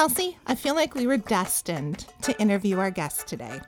Chelsea, 0.00 0.38
I 0.46 0.54
feel 0.54 0.74
like 0.74 0.94
we 0.94 1.06
were 1.06 1.18
destined 1.18 2.06
to 2.22 2.40
interview 2.40 2.78
our 2.78 2.90
guest 2.90 3.26
today. 3.26 3.60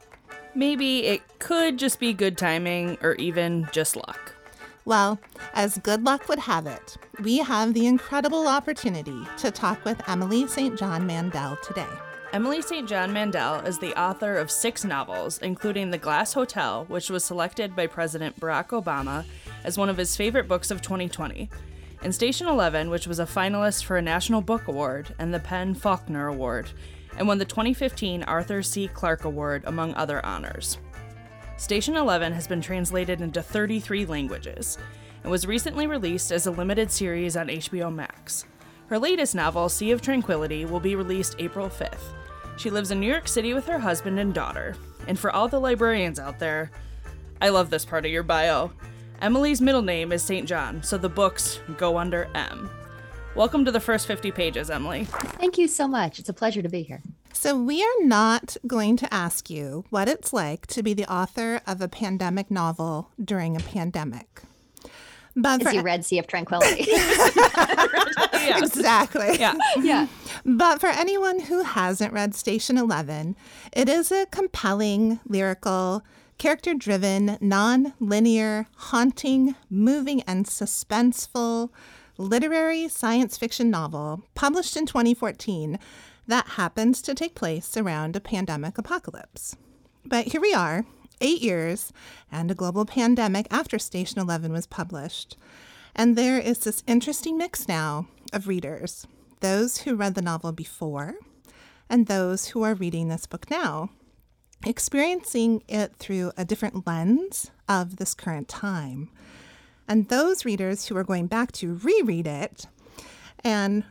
Maybe 0.55 1.05
it 1.05 1.21
could 1.39 1.79
just 1.79 2.01
be 2.01 2.15
good 2.15 2.39
timing 2.39 2.97
or 3.03 3.17
even 3.17 3.69
just 3.71 3.97
luck. 3.97 4.35
Well, 4.87 5.21
as 5.53 5.77
good 5.77 6.05
luck 6.05 6.31
would 6.31 6.39
have 6.39 6.67
it, 6.67 6.97
we 7.23 7.37
have 7.41 7.75
the 7.75 7.87
incredible 7.87 8.49
opportunity 8.49 9.27
to 9.37 9.51
talk 9.51 9.85
with 9.85 10.09
Emily 10.09 10.47
St. 10.47 10.79
John 10.79 11.07
Mandel 11.07 11.59
today. 11.63 11.85
Emily 12.33 12.63
St. 12.63 12.89
John 12.89 13.13
Mandel 13.13 13.57
is 13.67 13.79
the 13.79 13.95
author 14.01 14.39
of 14.39 14.51
six 14.51 14.87
novels, 14.87 15.37
including 15.37 15.91
The 15.91 15.99
Glass 15.99 16.33
Hotel, 16.33 16.87
which 16.89 17.11
was 17.11 17.23
selected 17.23 17.77
by 17.77 17.87
President 17.87 18.41
Barack 18.41 18.69
Obama 18.69 19.27
as 19.65 19.77
one 19.77 19.91
of 19.91 19.99
his 19.99 20.17
favorite 20.17 20.49
books 20.49 20.71
of 20.71 20.81
2020, 20.81 21.51
and 22.03 22.15
Station 22.15 22.49
11, 22.49 22.91
which 22.91 23.07
was 23.07 23.19
a 23.19 23.27
finalist 23.27 23.85
for 23.85 23.97
a 23.97 24.03
National 24.03 24.41
Book 24.41 24.69
Award 24.69 25.15
and 25.19 25.33
the 25.33 25.41
PEN 25.41 25.75
Faulkner 25.75 26.29
Award, 26.29 26.71
and 27.17 27.29
won 27.29 27.39
the 27.39 27.45
2015 27.45 28.23
Arthur 28.25 28.63
C. 28.63 28.89
Clarke 28.89 29.25
Award, 29.25 29.63
among 29.67 29.95
other 29.95 30.25
honors. 30.25 30.79
Station 31.57 31.97
11 31.97 32.33
has 32.33 32.47
been 32.47 32.61
translated 32.61 33.21
into 33.21 33.43
33 33.43 34.07
languages 34.07 34.79
and 35.23 35.31
was 35.31 35.47
recently 35.47 35.87
released 35.87 36.33
as 36.33 36.47
a 36.47 36.51
limited 36.51 36.91
series 36.91 37.37
on 37.37 37.47
HBO 37.47 37.95
Max. 37.95 38.47
Her 38.89 38.99
latest 38.99 39.35
novel, 39.35 39.69
Sea 39.69 39.93
of 39.93 40.03
Tranquility, 40.03 40.65
will 40.65 40.81
be 40.81 40.97
released 40.97 41.37
April 41.39 41.69
5th. 41.69 42.15
She 42.57 42.69
lives 42.69 42.91
in 42.91 43.01
New 43.01 43.07
York 43.07 43.29
City 43.29 43.55
with 43.55 43.67
her 43.67 43.79
husband 43.79 44.19
and 44.19 44.35
daughter. 44.35 44.77
And 45.07 45.19
for 45.19 45.31
all 45.31 45.49
the 45.49 45.61
librarians 45.61 46.19
out 46.19 46.39
there, 46.39 46.71
I 47.41 47.49
love 47.49 47.71
this 47.71 47.85
part 47.85 48.05
of 48.05 48.11
your 48.11 48.23
bio. 48.23 48.73
Emily's 49.23 49.61
middle 49.61 49.83
name 49.83 50.11
is 50.11 50.21
St. 50.21 50.49
John, 50.49 50.83
so 50.83 50.99
the 50.99 51.09
books 51.09 51.61
go 51.79 51.97
under 51.97 52.29
M. 52.35 52.69
Welcome 53.37 53.65
to 53.65 53.71
the 53.71 53.79
first 53.79 54.09
50 54.09 54.33
pages, 54.33 54.69
Emily. 54.69 55.05
Thank 55.05 55.59
you 55.59 55.69
so 55.69 55.87
much. 55.87 56.19
It's 56.19 56.29
a 56.29 56.33
pleasure 56.33 56.61
to 56.61 56.69
be 56.69 56.83
here. 56.83 57.01
So, 57.33 57.57
we 57.57 57.85
are 57.85 58.01
not 58.05 58.57
going 58.67 58.97
to 58.97 59.15
ask 59.15 59.49
you 59.49 59.85
what 59.91 60.09
it's 60.09 60.33
like 60.33 60.67
to 60.67 60.83
be 60.83 60.93
the 60.93 61.07
author 61.07 61.61
of 61.69 61.81
a 61.81 61.87
pandemic 61.87 62.51
novel 62.51 63.11
during 63.25 63.55
a 63.55 63.61
pandemic. 63.61 64.43
But 65.37 65.63
for, 65.63 65.71
you 65.71 65.83
read 65.83 66.05
Sea 66.05 66.19
of 66.19 66.27
Tranquility. 66.27 66.87
yeah. 66.91 68.59
Exactly. 68.59 69.39
Yeah. 69.39 69.55
Yeah. 69.79 70.09
But 70.45 70.81
for 70.81 70.89
anyone 70.89 71.39
who 71.39 71.63
hasn't 71.63 72.13
read 72.13 72.35
Station 72.35 72.77
11, 72.77 73.37
it 73.73 73.89
is 73.89 74.11
a 74.11 74.27
compelling, 74.33 75.21
lyrical, 75.29 76.03
character 76.43 76.75
driven, 76.75 77.39
non 77.41 77.93
linear, 78.01 78.67
haunting, 78.75 79.55
moving, 79.71 80.23
and 80.23 80.45
suspenseful 80.45 81.71
literary 82.19 82.89
science 82.89 83.39
fiction 83.39 83.71
novel 83.71 84.25
published 84.35 84.77
in 84.77 84.85
2014 84.85 85.79
that 86.27 86.49
happens 86.49 87.01
to 87.01 87.15
take 87.15 87.37
place 87.37 87.77
around 87.77 88.17
a 88.17 88.21
pandemic 88.21 88.77
apocalypse. 88.77 89.55
But 90.05 90.33
here 90.33 90.41
we 90.41 90.53
are, 90.53 90.85
eight 91.21 91.43
years 91.43 91.93
and 92.33 92.51
a 92.51 92.57
global 92.57 92.87
pandemic 92.87 93.47
after 93.49 93.79
Station 93.79 94.21
11 94.21 94.51
was 94.53 94.67
published. 94.67 95.37
And 95.95 96.17
there 96.17 96.41
is 96.41 96.59
this 96.59 96.83
interesting 96.89 97.39
mix 97.39 97.69
now 97.69 98.09
of 98.33 98.49
readers 98.49 99.07
those 99.39 99.79
who 99.79 99.95
read 99.95 100.17
the 100.17 100.23
novel 100.23 100.51
before 100.51 101.15
and 101.89 102.07
those 102.07 102.49
who 102.49 102.65
are 102.65 102.75
reading 102.75 103.09
this 103.09 103.27
book 103.27 103.49
now 103.49 103.91
experiencing 104.65 105.63
it 105.69 105.97
through 105.97 106.33
a 106.37 106.45
different 106.45 106.87
lens 106.87 107.51
of 107.69 107.97
this 107.97 108.15
current 108.15 108.49
time. 108.49 109.11
And 109.89 110.09
those 110.09 110.45
readers 110.45 110.87
who 110.87 110.97
are 110.97 111.05
going 111.05 111.27
back 111.27 111.53
to 111.53 111.75
reread 111.75 112.27
it, 112.27 112.67
and 113.45 113.85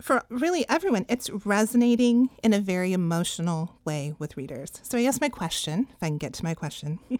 for 0.00 0.24
really 0.28 0.66
everyone, 0.68 1.06
it's 1.08 1.30
resonating 1.30 2.30
in 2.42 2.52
a 2.52 2.60
very 2.60 2.92
emotional 2.92 3.76
way 3.84 4.14
with 4.18 4.36
readers. 4.36 4.72
So 4.82 4.98
I 4.98 5.02
guess 5.02 5.20
my 5.20 5.28
question, 5.28 5.88
if 5.90 6.02
I 6.02 6.06
can 6.08 6.18
get 6.18 6.32
to 6.34 6.44
my 6.44 6.54
question, 6.54 6.98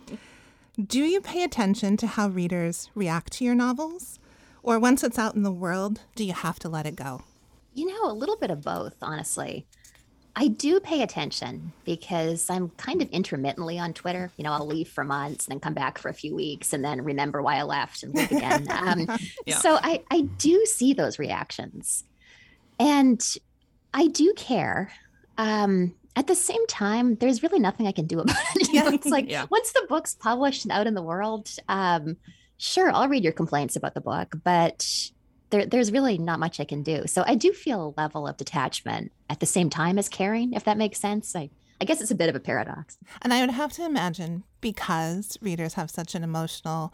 do 0.85 1.01
you 1.01 1.21
pay 1.21 1.43
attention 1.43 1.97
to 1.99 2.07
how 2.07 2.29
readers 2.29 2.91
react 2.95 3.33
to 3.35 3.45
your 3.45 3.55
novels? 3.55 4.19
Or 4.63 4.79
once 4.79 5.05
it's 5.05 5.19
out 5.19 5.35
in 5.37 5.43
the 5.43 5.53
world, 5.53 6.01
do 6.17 6.25
you 6.25 6.33
have 6.33 6.59
to 6.61 6.69
let 6.69 6.87
it 6.87 6.97
go? 6.97 7.23
You 7.75 7.87
know, 7.87 8.11
a 8.11 8.13
little 8.13 8.37
bit 8.37 8.51
of 8.51 8.63
both, 8.63 8.97
honestly. 9.01 9.67
I 10.39 10.49
do 10.49 10.81
pay 10.81 11.01
attention 11.01 11.73
because 11.87 12.51
I'm 12.51 12.69
kind 12.77 13.01
of 13.01 13.09
intermittently 13.09 13.79
on 13.79 13.95
Twitter. 13.95 14.31
You 14.37 14.45
know, 14.45 14.53
I'll 14.53 14.67
leave 14.67 14.87
for 14.87 15.03
months 15.03 15.47
and 15.47 15.53
then 15.53 15.61
come 15.61 15.73
back 15.73 15.97
for 15.97 16.11
a 16.11 16.15
few 16.15 16.35
weeks 16.35 16.75
and 16.75 16.85
then 16.85 17.03
remember 17.03 17.41
why 17.41 17.57
I 17.57 17.63
left 17.63 18.03
and 18.03 18.15
leave 18.15 18.31
again. 18.31 18.67
Um, 18.77 19.09
yeah. 19.47 19.57
So 19.57 19.79
I, 19.83 20.03
I 20.11 20.21
do 20.21 20.65
see 20.67 20.93
those 20.93 21.19
reactions 21.19 22.05
and 22.79 23.25
I 23.95 24.09
do 24.09 24.35
care. 24.37 24.93
Um, 25.39 25.95
at 26.15 26.27
the 26.27 26.35
same 26.35 26.67
time, 26.67 27.17
there's 27.17 27.43
really 27.43 27.59
nothing 27.59 27.87
I 27.87 27.93
can 27.93 28.07
do 28.07 28.21
about 28.21 28.37
it. 28.57 28.69
You 28.71 28.85
know, 28.85 28.91
it's 28.91 29.07
like 29.11 29.31
yeah. 29.31 29.47
once 29.51 29.73
the 29.73 29.87
book's 29.89 30.15
published 30.15 30.65
and 30.65 30.73
out 30.73 30.87
in 30.87 30.95
the 30.95 31.03
world, 31.03 31.51
um, 31.69 32.19
sure, 32.59 32.93
I'll 32.93 33.09
read 33.09 33.25
your 33.25 33.33
complaints 33.33 33.77
about 33.77 33.95
the 33.95 34.03
book, 34.03 34.35
but 34.45 35.11
there, 35.51 35.67
there's 35.67 35.93
really 35.93 36.19
not 36.19 36.41
much 36.41 36.61
I 36.61 36.65
can 36.65 36.83
do. 36.83 37.07
So 37.07 37.25
I 37.27 37.35
do 37.35 37.53
feel 37.53 37.95
a 37.97 38.01
level 38.01 38.27
of 38.27 38.37
detachment 38.37 39.13
at 39.31 39.41
the 39.41 39.47
same 39.47 39.71
time 39.71 39.99
as 39.99 40.09
caring, 40.09 40.53
if 40.53 40.65
that 40.65 40.77
makes 40.77 40.99
sense. 40.99 41.35
I, 41.37 41.51
I 41.81 41.85
guess 41.85 42.01
it's 42.01 42.11
a 42.11 42.17
bit 42.17 42.29
of 42.29 42.35
a 42.35 42.41
paradox. 42.41 42.99
And 43.23 43.33
I 43.33 43.41
would 43.41 43.51
have 43.51 43.73
to 43.75 43.85
imagine 43.85 44.45
because 44.61 45.39
readers 45.41 45.75
have 45.75 45.91
such 45.91 46.15
an 46.15 46.25
emotional 46.25 46.93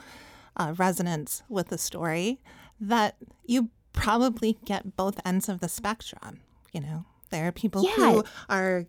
uh, 0.56 0.74
resonance 0.76 1.42
with 1.48 1.68
the 1.68 1.78
story 1.78 2.40
that 2.80 3.16
you 3.44 3.70
probably 3.92 4.58
get 4.64 4.96
both 4.96 5.20
ends 5.24 5.48
of 5.48 5.60
the 5.60 5.68
spectrum. 5.68 6.40
You 6.72 6.80
know, 6.80 7.04
there 7.30 7.46
are 7.46 7.52
people 7.52 7.84
yeah. 7.84 7.94
who 7.94 8.24
are, 8.48 8.86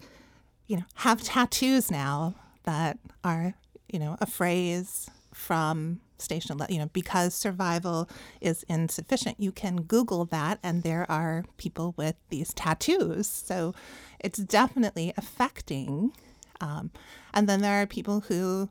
you 0.68 0.78
know, 0.78 0.84
have 0.96 1.22
tattoos 1.22 1.92
now 1.92 2.36
that 2.64 2.98
are, 3.24 3.54
you 3.88 4.00
know, 4.00 4.18
a 4.20 4.26
phrase 4.26 5.10
from 5.34 6.00
station, 6.18 6.60
you 6.70 6.80
know, 6.80 6.90
because 6.94 7.34
survival 7.34 8.10
is 8.42 8.64
insufficient. 8.70 9.40
You 9.40 9.52
can 9.52 9.84
Google 9.84 10.26
that, 10.26 10.60
and 10.64 10.84
there 10.84 11.10
are 11.10 11.46
people 11.58 11.94
with 11.98 12.16
these 12.30 12.54
tattoos. 12.54 13.28
So 13.28 13.74
it's 14.20 14.40
definitely 14.40 15.14
affecting. 15.18 16.14
Um, 16.62 16.92
and 17.34 17.48
then 17.50 17.62
there 17.62 17.82
are 17.82 17.86
people 17.86 18.22
who 18.22 18.70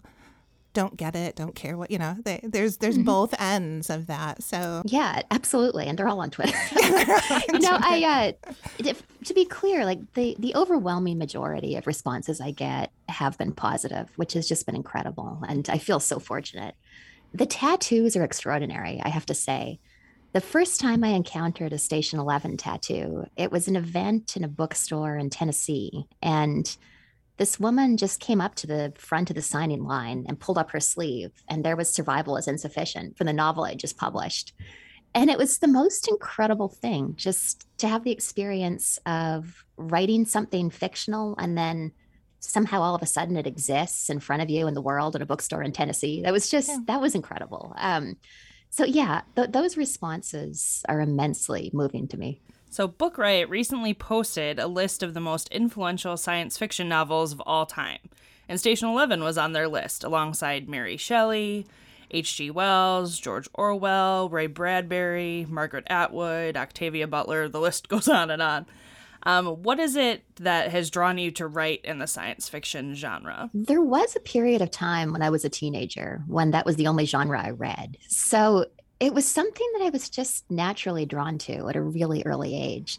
don't 0.73 0.97
get 0.97 1.15
it, 1.15 1.37
don't 1.37 1.55
care 1.55 1.77
what 1.77 1.91
you 1.91 1.99
know. 1.99 2.17
They, 2.25 2.41
there's 2.43 2.79
there's 2.79 2.97
mm-hmm. 2.97 3.05
both 3.05 3.41
ends 3.41 3.91
of 3.91 4.07
that. 4.07 4.43
So 4.43 4.83
yeah, 4.85 5.23
absolutely, 5.31 5.87
and 5.87 5.99
they're 5.99 6.09
all 6.09 6.21
on 6.21 6.31
Twitter. 6.31 6.57
you 6.73 7.59
know, 7.59 7.77
I 7.81 8.35
uh, 8.49 8.51
if, 8.79 9.03
to 9.25 9.35
be 9.35 9.45
clear, 9.45 9.85
like 9.85 10.15
the 10.15 10.37
the 10.39 10.55
overwhelming 10.55 11.19
majority 11.19 11.77
of 11.77 11.87
responses 11.87 12.41
I 12.41 12.51
get 12.53 12.91
have 13.09 13.37
been 13.39 13.53
positive, 13.53 14.11
which 14.17 14.33
has 14.33 14.49
just 14.49 14.67
been 14.67 14.77
incredible, 14.77 15.43
and 15.47 15.69
I 15.69 15.79
feel 15.79 16.01
so 16.01 16.19
fortunate. 16.19 16.75
The 17.35 17.47
tattoos 17.47 18.17
are 18.17 18.25
extraordinary, 18.25 19.01
I 19.03 19.09
have 19.09 19.27
to 19.27 19.35
say. 19.35 19.81
The 20.33 20.41
first 20.41 20.81
time 20.81 21.05
I 21.05 21.09
encountered 21.09 21.73
a 21.73 21.79
Station 21.79 22.19
11 22.19 22.57
tattoo, 22.57 23.27
it 23.37 23.51
was 23.51 23.69
an 23.69 23.77
event 23.77 24.37
in 24.37 24.45
a 24.45 24.49
bookstore 24.49 25.17
in 25.17 25.31
Tennessee. 25.31 26.07
And 26.23 26.75
this 27.37 27.59
woman 27.59 27.97
just 27.97 28.21
came 28.21 28.41
up 28.41 28.55
to 28.57 28.67
the 28.67 28.93
front 28.97 29.31
of 29.31 29.37
the 29.37 29.43
signing 29.43 29.85
line 29.85 30.25
and 30.29 30.41
pulled 30.41 30.59
up 30.59 30.71
her 30.71 30.81
sleeve. 30.81 31.33
And 31.49 31.65
there 31.65 31.77
was 31.77 31.89
Survival 31.91 32.37
is 32.37 32.49
Insufficient 32.49 33.17
from 33.17 33.27
the 33.27 33.33
novel 33.33 33.65
I 33.65 33.75
just 33.75 33.97
published. 33.97 34.53
And 35.15 35.29
it 35.29 35.39
was 35.39 35.59
the 35.59 35.69
most 35.69 36.09
incredible 36.09 36.69
thing 36.69 37.15
just 37.17 37.67
to 37.79 37.89
have 37.89 38.05
the 38.05 38.13
experience 38.13 38.99
of 39.05 39.65
writing 39.77 40.25
something 40.25 40.71
fictional 40.71 41.35
and 41.39 41.57
then 41.57 41.93
somehow 42.43 42.83
all 42.83 42.95
of 42.95 43.03
a 43.03 43.07
sudden 43.07 43.37
it 43.37 43.47
exists 43.47 44.11
in 44.11 44.21
front 44.21 44.43
of 44.43 44.51
you 44.51 44.67
in 44.67 44.75
the 44.75 44.83
world 44.83 45.15
in 45.17 45.23
a 45.23 45.27
bookstore 45.27 45.63
in 45.63 45.73
Tennessee. 45.73 46.23
That 46.23 46.33
was 46.33 46.51
just 46.51 46.69
yeah. 46.69 46.79
that 46.87 47.01
was 47.01 47.15
incredible. 47.15 47.73
Um, 47.77 48.17
so 48.71 48.85
yeah, 48.85 49.23
th- 49.37 49.53
those 49.53 49.77
responses 49.77 50.83
are 50.89 51.01
immensely 51.01 51.71
moving 51.73 52.09
to 52.09 52.17
me. 52.17 52.41
So 52.71 52.89
Book 52.89 53.19
Riot 53.19 53.49
recently 53.49 53.95
posted 53.95 54.59
a 54.59 54.67
list 54.67 55.03
of 55.03 55.15
the 55.15 55.21
most 55.21 55.49
influential 55.49 56.17
science 56.17 56.59
fiction 56.59 56.89
novels 56.89 57.33
of 57.33 57.43
all 57.47 57.67
time, 57.67 58.01
and 58.49 58.59
Station 58.59 58.89
Eleven 58.89 59.23
was 59.23 59.39
on 59.39 59.53
their 59.53 59.69
list 59.69 60.05
alongside 60.05 60.69
Mary 60.69 60.97
Shelley. 60.97 61.67
H.G. 62.15 62.51
Wells, 62.51 63.19
George 63.19 63.49
Orwell, 63.55 64.29
Ray 64.29 64.47
Bradbury, 64.47 65.47
Margaret 65.49 65.87
Atwood, 65.89 66.59
Octavia 66.59 67.07
Butler, 67.07 67.49
the 67.49 67.59
list 67.59 67.89
goes 67.89 68.07
on 68.07 68.31
and 68.31 68.43
on. 68.43 68.67
Um, 69.25 69.47
what 69.63 69.79
is 69.79 69.97
it 69.97 70.25
that 70.37 70.71
has 70.71 70.91
drawn 70.91 71.19
you 71.19 71.31
to 71.33 71.47
write 71.47 71.85
in 71.85 71.99
the 71.99 72.07
science 72.07 72.49
fiction 72.49 72.95
genre? 72.95 73.51
There 73.55 73.83
was 73.83 74.17
a 74.17 74.21
period 74.21 74.63
of 74.63 74.71
time 74.71 75.13
when 75.13 75.23
I 75.23 75.31
was 75.31 75.45
a 75.45 75.49
teenager 75.49 76.23
when 76.27 76.51
that 76.51 76.67
was 76.67 76.77
the 76.77 76.87
only 76.89 77.05
genre 77.05 77.41
I 77.41 77.51
read. 77.51 77.99
So 78.09 78.67
it 79.01 79.15
was 79.15 79.27
something 79.27 79.67
that 79.75 79.85
I 79.85 79.91
was 79.91 80.09
just 80.09 80.51
naturally 80.51 81.07
drawn 81.07 81.39
to 81.39 81.69
at 81.69 81.77
a 81.77 81.83
really 81.83 82.23
early 82.25 82.61
age. 82.61 82.99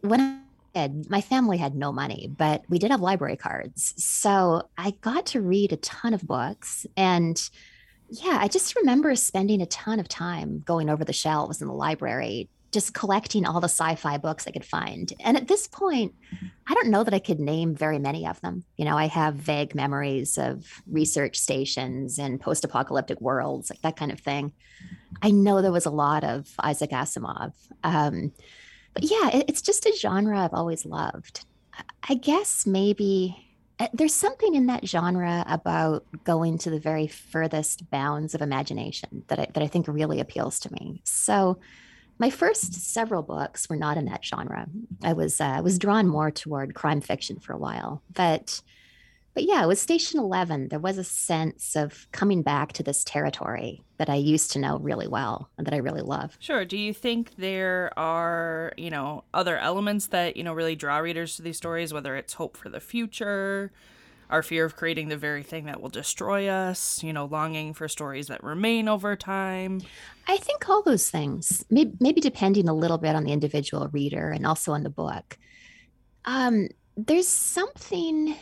When 0.00 0.20
I 0.20 0.38
had, 0.78 1.10
my 1.10 1.20
family 1.20 1.58
had 1.58 1.74
no 1.74 1.92
money, 1.92 2.28
but 2.36 2.62
we 2.68 2.78
did 2.78 2.90
have 2.90 3.00
library 3.00 3.36
cards. 3.36 3.94
So 4.02 4.68
I 4.78 4.92
got 5.00 5.26
to 5.26 5.40
read 5.40 5.72
a 5.72 5.76
ton 5.76 6.14
of 6.14 6.26
books. 6.26 6.86
And 6.96 7.40
yeah, 8.08 8.38
I 8.40 8.48
just 8.48 8.76
remember 8.76 9.14
spending 9.16 9.62
a 9.62 9.66
ton 9.66 9.98
of 9.98 10.08
time 10.08 10.62
going 10.66 10.90
over 10.90 11.04
the 11.04 11.12
shelves 11.12 11.62
in 11.62 11.68
the 11.68 11.74
library 11.74 12.48
just 12.72 12.94
collecting 12.94 13.44
all 13.44 13.60
the 13.60 13.66
sci-fi 13.66 14.16
books 14.16 14.46
I 14.46 14.50
could 14.50 14.64
find. 14.64 15.12
And 15.20 15.36
at 15.36 15.46
this 15.46 15.68
point, 15.68 16.14
I 16.66 16.74
don't 16.74 16.88
know 16.88 17.04
that 17.04 17.14
I 17.14 17.18
could 17.18 17.38
name 17.38 17.74
very 17.74 17.98
many 17.98 18.26
of 18.26 18.40
them. 18.40 18.64
You 18.76 18.86
know, 18.86 18.96
I 18.96 19.06
have 19.06 19.34
vague 19.34 19.74
memories 19.74 20.38
of 20.38 20.82
research 20.90 21.38
stations 21.38 22.18
and 22.18 22.40
post-apocalyptic 22.40 23.20
worlds, 23.20 23.68
like 23.68 23.82
that 23.82 23.96
kind 23.96 24.10
of 24.10 24.20
thing. 24.20 24.52
I 25.20 25.30
know 25.30 25.60
there 25.60 25.70
was 25.70 25.86
a 25.86 25.90
lot 25.90 26.24
of 26.24 26.48
Isaac 26.58 26.90
Asimov. 26.90 27.52
Um, 27.84 28.32
but 28.94 29.04
yeah, 29.04 29.30
it, 29.34 29.44
it's 29.48 29.62
just 29.62 29.86
a 29.86 29.96
genre 29.96 30.40
I've 30.40 30.54
always 30.54 30.86
loved. 30.86 31.44
I 32.08 32.14
guess 32.14 32.66
maybe 32.66 33.36
uh, 33.78 33.88
there's 33.92 34.14
something 34.14 34.54
in 34.54 34.66
that 34.66 34.86
genre 34.86 35.44
about 35.46 36.04
going 36.24 36.58
to 36.58 36.70
the 36.70 36.80
very 36.80 37.06
furthest 37.06 37.90
bounds 37.90 38.34
of 38.34 38.42
imagination 38.42 39.24
that 39.28 39.38
I, 39.38 39.46
that 39.52 39.62
I 39.62 39.66
think 39.66 39.88
really 39.88 40.20
appeals 40.20 40.58
to 40.60 40.72
me. 40.72 41.02
So 41.04 41.58
my 42.18 42.30
first 42.30 42.74
several 42.74 43.22
books 43.22 43.68
were 43.68 43.76
not 43.76 43.96
in 43.96 44.04
that 44.06 44.24
genre. 44.24 44.66
I 45.02 45.12
was 45.12 45.40
uh, 45.40 45.60
was 45.62 45.78
drawn 45.78 46.06
more 46.06 46.30
toward 46.30 46.74
crime 46.74 47.00
fiction 47.00 47.38
for 47.40 47.52
a 47.52 47.58
while, 47.58 48.02
but 48.12 48.62
but 49.34 49.44
yeah, 49.44 49.64
with 49.64 49.78
Station 49.78 50.20
Eleven, 50.20 50.68
there 50.68 50.78
was 50.78 50.98
a 50.98 51.04
sense 51.04 51.74
of 51.74 52.06
coming 52.12 52.42
back 52.42 52.74
to 52.74 52.82
this 52.82 53.02
territory 53.02 53.82
that 53.96 54.10
I 54.10 54.16
used 54.16 54.52
to 54.52 54.58
know 54.58 54.78
really 54.78 55.08
well 55.08 55.48
and 55.56 55.66
that 55.66 55.72
I 55.72 55.78
really 55.78 56.02
love. 56.02 56.36
Sure. 56.38 56.66
Do 56.66 56.76
you 56.76 56.92
think 56.92 57.36
there 57.36 57.96
are 57.98 58.72
you 58.76 58.90
know 58.90 59.24
other 59.32 59.58
elements 59.58 60.08
that 60.08 60.36
you 60.36 60.44
know 60.44 60.52
really 60.52 60.76
draw 60.76 60.98
readers 60.98 61.36
to 61.36 61.42
these 61.42 61.56
stories, 61.56 61.94
whether 61.94 62.16
it's 62.16 62.34
hope 62.34 62.56
for 62.56 62.68
the 62.68 62.80
future? 62.80 63.72
Our 64.32 64.42
fear 64.42 64.64
of 64.64 64.76
creating 64.76 65.08
the 65.08 65.16
very 65.16 65.42
thing 65.42 65.66
that 65.66 65.82
will 65.82 65.90
destroy 65.90 66.48
us, 66.48 67.02
you 67.04 67.12
know, 67.12 67.26
longing 67.26 67.74
for 67.74 67.86
stories 67.86 68.28
that 68.28 68.42
remain 68.42 68.88
over 68.88 69.14
time. 69.14 69.82
I 70.26 70.38
think 70.38 70.68
all 70.68 70.82
those 70.82 71.10
things, 71.10 71.64
maybe, 71.68 71.92
maybe 72.00 72.20
depending 72.22 72.66
a 72.66 72.74
little 72.74 72.96
bit 72.96 73.14
on 73.14 73.24
the 73.24 73.32
individual 73.32 73.88
reader 73.88 74.30
and 74.30 74.46
also 74.46 74.72
on 74.72 74.84
the 74.84 74.90
book. 74.90 75.38
Um, 76.24 76.68
there's 76.96 77.28
something 77.28 78.34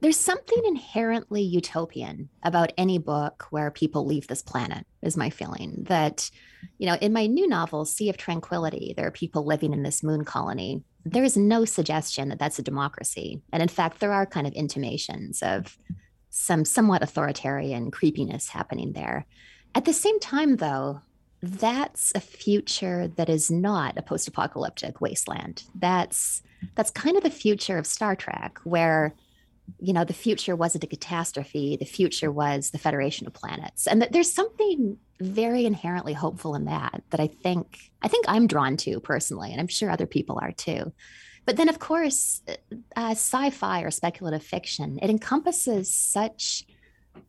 there's 0.00 0.18
something 0.18 0.62
inherently 0.66 1.40
utopian 1.40 2.28
about 2.42 2.72
any 2.76 2.98
book 2.98 3.46
where 3.50 3.70
people 3.70 4.04
leave 4.04 4.26
this 4.26 4.42
planet 4.42 4.86
is 5.02 5.16
my 5.16 5.30
feeling 5.30 5.84
that 5.88 6.30
you 6.78 6.86
know 6.86 6.96
in 7.00 7.12
my 7.12 7.26
new 7.26 7.48
novel 7.48 7.84
sea 7.84 8.10
of 8.10 8.16
tranquility 8.16 8.94
there 8.96 9.06
are 9.06 9.12
people 9.12 9.44
living 9.44 9.72
in 9.72 9.82
this 9.82 10.02
moon 10.02 10.24
colony 10.24 10.82
there 11.06 11.24
is 11.24 11.36
no 11.36 11.64
suggestion 11.64 12.28
that 12.28 12.38
that's 12.38 12.58
a 12.58 12.62
democracy. 12.62 13.40
And 13.52 13.62
in 13.62 13.68
fact, 13.68 14.00
there 14.00 14.12
are 14.12 14.26
kind 14.26 14.46
of 14.46 14.52
intimations 14.54 15.42
of 15.42 15.78
some 16.30 16.64
somewhat 16.64 17.02
authoritarian 17.02 17.90
creepiness 17.90 18.48
happening 18.48 18.92
there. 18.92 19.24
At 19.74 19.84
the 19.84 19.92
same 19.92 20.18
time, 20.20 20.56
though, 20.56 21.00
that's 21.42 22.12
a 22.14 22.20
future 22.20 23.08
that 23.16 23.28
is 23.28 23.50
not 23.50 23.96
a 23.96 24.02
post-apocalyptic 24.02 25.00
wasteland. 25.00 25.64
That's 25.74 26.42
that's 26.74 26.90
kind 26.90 27.16
of 27.16 27.22
the 27.22 27.30
future 27.30 27.78
of 27.78 27.86
Star 27.86 28.16
Trek, 28.16 28.58
where 28.64 29.14
you 29.78 29.92
know 29.92 30.04
the 30.04 30.12
future 30.12 30.56
wasn't 30.56 30.84
a 30.84 30.88
catastrophe. 30.88 31.76
The 31.76 31.84
future 31.84 32.30
was 32.30 32.70
the 32.70 32.78
Federation 32.78 33.26
of 33.26 33.34
Planets, 33.34 33.86
and 33.86 34.00
that 34.02 34.12
there's 34.12 34.32
something 34.32 34.98
very 35.20 35.64
inherently 35.64 36.12
hopeful 36.12 36.54
in 36.54 36.66
that 36.66 37.02
that 37.10 37.20
I 37.20 37.26
think 37.26 37.78
I 38.02 38.08
think 38.08 38.26
I'm 38.28 38.46
drawn 38.46 38.76
to 38.78 39.00
personally, 39.00 39.52
and 39.52 39.60
I'm 39.60 39.68
sure 39.68 39.90
other 39.90 40.06
people 40.06 40.38
are 40.40 40.52
too. 40.52 40.92
But 41.44 41.56
then, 41.56 41.68
of 41.68 41.78
course, 41.78 42.42
uh, 42.96 43.10
sci-fi 43.10 43.82
or 43.82 43.90
speculative 43.90 44.42
fiction 44.42 44.98
it 45.00 45.10
encompasses 45.10 45.90
such 45.90 46.64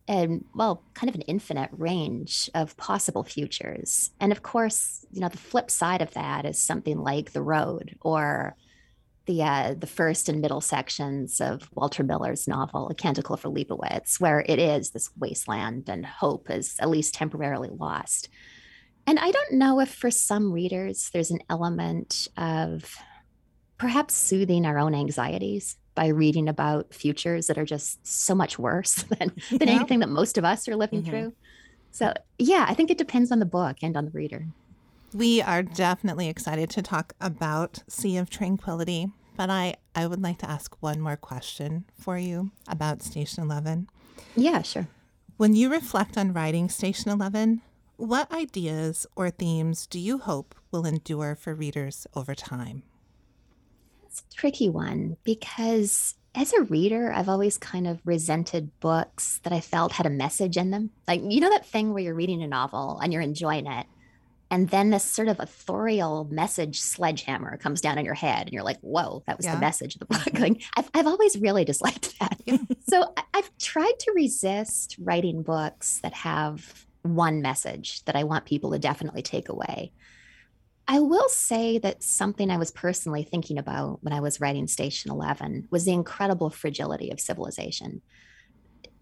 and 0.06 0.44
well, 0.54 0.82
kind 0.94 1.08
of 1.08 1.14
an 1.14 1.22
infinite 1.22 1.70
range 1.72 2.50
of 2.54 2.76
possible 2.76 3.24
futures. 3.24 4.10
And 4.20 4.32
of 4.32 4.42
course, 4.42 5.06
you 5.10 5.20
know, 5.20 5.28
the 5.28 5.38
flip 5.38 5.70
side 5.70 6.02
of 6.02 6.12
that 6.14 6.44
is 6.44 6.60
something 6.60 6.98
like 6.98 7.32
The 7.32 7.42
Road 7.42 7.96
or 8.00 8.56
the 9.28 9.42
uh, 9.42 9.74
the 9.78 9.86
first 9.86 10.28
and 10.28 10.40
middle 10.40 10.60
sections 10.60 11.40
of 11.40 11.68
Walter 11.74 12.02
Miller's 12.02 12.48
novel, 12.48 12.88
A 12.88 12.94
Canticle 12.94 13.36
for 13.36 13.50
Leibowitz, 13.50 14.18
where 14.18 14.44
it 14.48 14.58
is 14.58 14.90
this 14.90 15.10
wasteland 15.16 15.88
and 15.88 16.04
hope 16.04 16.50
is 16.50 16.74
at 16.80 16.88
least 16.88 17.14
temporarily 17.14 17.68
lost. 17.68 18.28
And 19.06 19.18
I 19.18 19.30
don't 19.30 19.52
know 19.52 19.80
if 19.80 19.94
for 19.94 20.10
some 20.10 20.52
readers 20.52 21.10
there's 21.12 21.30
an 21.30 21.42
element 21.48 22.26
of 22.36 22.96
perhaps 23.76 24.14
soothing 24.14 24.66
our 24.66 24.78
own 24.78 24.94
anxieties 24.94 25.76
by 25.94 26.08
reading 26.08 26.48
about 26.48 26.92
futures 26.94 27.46
that 27.46 27.58
are 27.58 27.64
just 27.64 28.04
so 28.06 28.34
much 28.34 28.58
worse 28.58 28.94
than, 29.18 29.32
than 29.50 29.68
yeah. 29.68 29.74
anything 29.74 30.00
that 30.00 30.08
most 30.08 30.38
of 30.38 30.44
us 30.44 30.66
are 30.68 30.76
living 30.76 31.02
mm-hmm. 31.02 31.10
through. 31.10 31.32
So, 31.90 32.14
yeah, 32.38 32.64
I 32.68 32.74
think 32.74 32.90
it 32.90 32.98
depends 32.98 33.30
on 33.30 33.40
the 33.40 33.46
book 33.46 33.76
and 33.82 33.96
on 33.96 34.06
the 34.06 34.10
reader. 34.10 34.46
We 35.14 35.40
are 35.40 35.62
definitely 35.62 36.28
excited 36.28 36.68
to 36.70 36.82
talk 36.82 37.14
about 37.20 37.82
Sea 37.88 38.18
of 38.18 38.28
Tranquility, 38.28 39.10
but 39.38 39.50
I, 39.50 39.76
I 39.94 40.08
would 40.08 40.20
like 40.20 40.38
to 40.38 40.50
ask 40.50 40.76
one 40.80 41.00
more 41.00 41.16
question 41.16 41.84
for 41.94 42.18
you 42.18 42.50
about 42.66 43.02
Station 43.02 43.44
11. 43.44 43.88
Yeah, 44.34 44.62
sure. 44.62 44.88
When 45.36 45.54
you 45.54 45.70
reflect 45.70 46.18
on 46.18 46.32
writing 46.32 46.68
Station 46.68 47.12
11, 47.12 47.62
what 47.96 48.32
ideas 48.32 49.06
or 49.14 49.30
themes 49.30 49.86
do 49.86 50.00
you 50.00 50.18
hope 50.18 50.56
will 50.72 50.84
endure 50.84 51.36
for 51.36 51.54
readers 51.54 52.04
over 52.16 52.34
time? 52.34 52.82
It's 54.04 54.24
a 54.28 54.34
tricky 54.34 54.68
one 54.68 55.16
because 55.22 56.16
as 56.34 56.52
a 56.52 56.62
reader, 56.62 57.12
I've 57.12 57.28
always 57.28 57.58
kind 57.58 57.86
of 57.86 58.00
resented 58.04 58.80
books 58.80 59.38
that 59.44 59.52
I 59.52 59.60
felt 59.60 59.92
had 59.92 60.06
a 60.06 60.10
message 60.10 60.56
in 60.56 60.72
them. 60.72 60.90
Like, 61.06 61.20
you 61.22 61.40
know, 61.40 61.50
that 61.50 61.64
thing 61.64 61.92
where 61.92 62.02
you're 62.02 62.14
reading 62.14 62.42
a 62.42 62.48
novel 62.48 62.98
and 62.98 63.12
you're 63.12 63.22
enjoying 63.22 63.68
it, 63.68 63.86
and 64.50 64.68
then 64.70 64.90
this 64.90 65.04
sort 65.04 65.28
of 65.28 65.38
authorial 65.40 66.26
message 66.30 66.80
sledgehammer 66.80 67.56
comes 67.58 67.80
down 67.80 67.98
on 67.98 68.04
your 68.04 68.14
head 68.14 68.46
and 68.46 68.52
you're 68.52 68.62
like 68.62 68.78
whoa 68.80 69.22
that 69.26 69.36
was 69.36 69.46
yeah. 69.46 69.54
the 69.54 69.60
message 69.60 69.94
of 69.94 70.00
the 70.00 70.06
book. 70.06 70.18
Like 70.38 70.62
I've, 70.76 70.90
I've 70.94 71.06
always 71.06 71.38
really 71.38 71.64
disliked 71.64 72.18
that. 72.20 72.40
Yeah. 72.44 72.58
so 72.88 73.12
i've 73.34 73.50
tried 73.58 73.94
to 74.00 74.12
resist 74.14 74.96
writing 75.00 75.42
books 75.42 76.00
that 76.00 76.14
have 76.14 76.86
one 77.02 77.42
message 77.42 78.04
that 78.04 78.16
i 78.16 78.24
want 78.24 78.44
people 78.44 78.72
to 78.72 78.78
definitely 78.78 79.22
take 79.22 79.48
away. 79.48 79.92
I 80.90 81.00
will 81.00 81.28
say 81.28 81.78
that 81.78 82.02
something 82.02 82.50
i 82.50 82.56
was 82.56 82.70
personally 82.70 83.24
thinking 83.24 83.58
about 83.58 84.02
when 84.02 84.12
i 84.12 84.20
was 84.20 84.40
writing 84.40 84.66
station 84.66 85.10
11 85.10 85.68
was 85.70 85.84
the 85.84 85.92
incredible 85.92 86.50
fragility 86.50 87.10
of 87.10 87.20
civilization. 87.20 88.02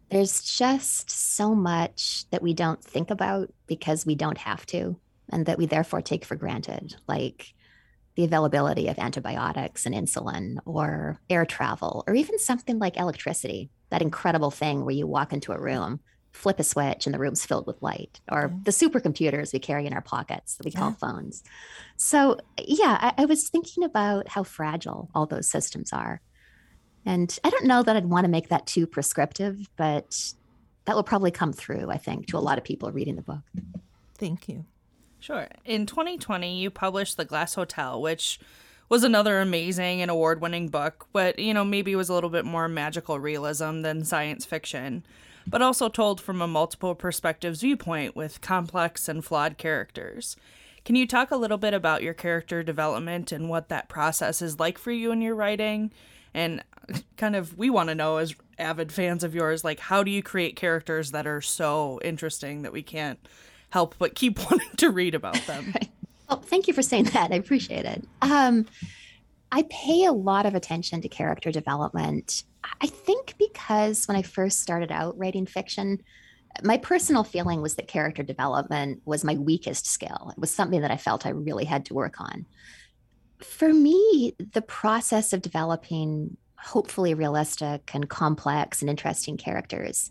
There's 0.09 0.41
just 0.43 1.11
so 1.11 1.53
much 1.53 2.31
that 2.31 2.43
we 2.43 2.55
don't 2.55 2.83
think 2.83 3.11
about 3.11 3.53
because 3.67 4.07
we 4.07 4.15
don't 4.15 4.39
have 4.39 4.65
to 4.67 4.97
and 5.31 5.47
that 5.47 5.59
we 5.59 5.67
therefore 5.67 6.03
take 6.03 6.25
for 6.25 6.37
granted, 6.37 6.97
like 7.09 7.55
the 8.15 8.25
availability 8.25 8.89
of 8.89 8.99
antibiotics 8.99 9.85
and 9.85 9.95
insulin 9.95 10.57
or 10.65 11.21
air 11.29 11.45
travel, 11.45 12.05
or 12.07 12.15
even 12.15 12.39
something 12.39 12.79
like 12.79 12.97
electricity, 12.97 13.71
that 13.91 14.03
incredible 14.03 14.51
thing 14.51 14.85
where 14.85 14.95
you 14.95 15.07
walk 15.07 15.33
into 15.33 15.53
a 15.53 15.61
room, 15.61 16.01
flip 16.33 16.59
a 16.59 16.65
switch, 16.65 17.07
and 17.07 17.15
the 17.15 17.19
room's 17.19 17.45
filled 17.45 17.67
with 17.67 17.83
light, 17.83 18.21
or 18.31 18.53
the 18.65 18.71
supercomputers 18.71 19.53
we 19.53 19.59
carry 19.59 19.87
in 19.87 19.93
our 19.93 20.01
pockets 20.01 20.57
that 20.57 20.65
we 20.65 20.71
call 20.71 20.91
yeah. 20.91 20.97
phones. 20.97 21.43
So, 21.97 22.39
yeah, 22.59 22.99
I, 23.01 23.23
I 23.23 23.25
was 23.27 23.49
thinking 23.49 23.85
about 23.85 24.29
how 24.29 24.43
fragile 24.43 25.11
all 25.15 25.27
those 25.27 25.49
systems 25.49 25.93
are. 25.93 26.21
And 27.05 27.39
I 27.45 27.51
don't 27.51 27.67
know 27.67 27.83
that 27.83 27.97
I'd 27.97 28.07
want 28.07 28.25
to 28.25 28.31
make 28.31 28.49
that 28.49 28.67
too 28.67 28.87
prescriptive, 28.87 29.69
but 29.77 30.35
that 30.87 30.97
will 30.97 31.05
probably 31.05 31.31
come 31.31 31.53
through, 31.53 31.91
I 31.91 31.99
think, 31.99 32.27
to 32.29 32.39
a 32.39 32.41
lot 32.41 32.59
of 32.59 32.65
people 32.65 32.91
reading 32.93 33.17
the 33.17 33.23
book. 33.23 33.43
Thank 34.19 34.49
you. 34.49 34.65
Sure. 35.21 35.49
In 35.65 35.87
2020, 35.87 36.59
you 36.59 36.71
published 36.71 37.17
The 37.17 37.25
Glass 37.25 37.55
Hotel, 37.55 38.01
which 38.01 38.39
was 38.89 39.03
another 39.03 39.41
amazing 39.41 40.01
and 40.01 40.11
award 40.11 40.41
winning 40.41 40.69
book, 40.69 41.07
but, 41.13 41.39
you 41.39 41.53
know, 41.53 41.65
maybe 41.65 41.97
was 41.97 42.09
a 42.09 42.15
little 42.15 42.31
bit 42.31 42.45
more 42.45 42.69
magical 42.69 43.19
realism 43.19 43.83
than 43.83 44.05
science 44.05 44.45
fiction, 44.45 45.05
but 45.47 45.63
also 45.63 45.89
told 45.89 46.21
from 46.21 46.41
a 46.41 46.47
multiple 46.47 46.95
perspectives 46.95 47.61
viewpoint 47.61 48.15
with 48.15 48.41
complex 48.41 49.09
and 49.09 49.25
flawed 49.25 49.59
characters. 49.59 50.37
Can 50.85 50.95
you 50.95 51.07
talk 51.07 51.33
a 51.33 51.37
little 51.37 51.59
bit 51.59 51.75
about 51.75 52.05
your 52.05 52.15
character 52.15 52.63
development 52.63 53.33
and 53.33 53.49
what 53.49 53.69
that 53.71 53.89
process 53.89 54.41
is 54.41 54.61
like 54.61 54.79
for 54.79 54.93
you 54.93 55.11
in 55.11 55.21
your 55.21 55.35
writing? 55.35 55.91
And 56.33 56.63
kind 57.17 57.35
of, 57.35 57.59
we 57.59 57.71
want 57.71 57.89
to 57.89 57.95
know 57.97 58.19
as 58.19 58.37
avid 58.57 58.93
fans 58.93 59.25
of 59.25 59.35
yours, 59.35 59.65
like, 59.65 59.81
how 59.81 60.05
do 60.05 60.13
you 60.13 60.23
create 60.23 60.55
characters 60.55 61.11
that 61.11 61.27
are 61.27 61.41
so 61.41 61.99
interesting 62.05 62.63
that 62.63 62.73
we 62.73 62.85
can't 62.85 63.19
help 63.71 63.95
but 63.99 64.15
keep 64.15 64.39
wanting 64.51 64.77
to 64.77 64.91
read 64.91 65.15
about 65.15 65.41
them. 65.47 65.75
Well, 66.29 66.41
thank 66.41 66.67
you 66.67 66.75
for 66.75 66.83
saying 66.83 67.05
that. 67.05 67.31
I 67.31 67.37
appreciate 67.37 67.85
it. 67.85 68.05
Um, 68.21 68.67
I 69.53 69.63
pay 69.71 70.07
a 70.07 70.13
lot 70.13 70.45
of 70.45 70.57
attention 70.57 71.01
to 71.03 71.09
character 71.09 71.53
development. 71.53 72.43
I 72.81 72.89
think 72.89 73.35
because 73.39 74.09
when 74.09 74.17
I 74.17 74.23
first 74.23 74.61
started 74.61 74.91
out 74.91 75.17
writing 75.17 75.47
fiction, 75.47 76.03
my 76.63 76.79
personal 76.79 77.23
feeling 77.23 77.63
was 77.63 77.77
that 77.77 77.87
character 77.87 78.23
development 78.23 79.03
was 79.05 79.25
my 79.25 79.35
weakest 79.35 79.87
skill. 79.87 80.33
It 80.37 80.41
was 80.41 80.51
something 80.51 80.81
that 80.81 80.91
I 80.91 80.97
felt 80.97 81.27
I 81.27 81.31
really 81.31 81.65
had 81.65 81.85
to 81.87 81.95
work 81.95 82.21
on. 82.21 82.47
For 83.39 83.73
me, 83.73 84.35
the 84.53 84.63
process 84.63 85.33
of 85.33 85.43
developing 85.43 86.37
hopefully 86.59 87.15
realistic 87.15 87.91
and 87.95 88.09
complex 88.09 88.81
and 88.81 88.91
interesting 88.91 89.37
characters 89.37 90.11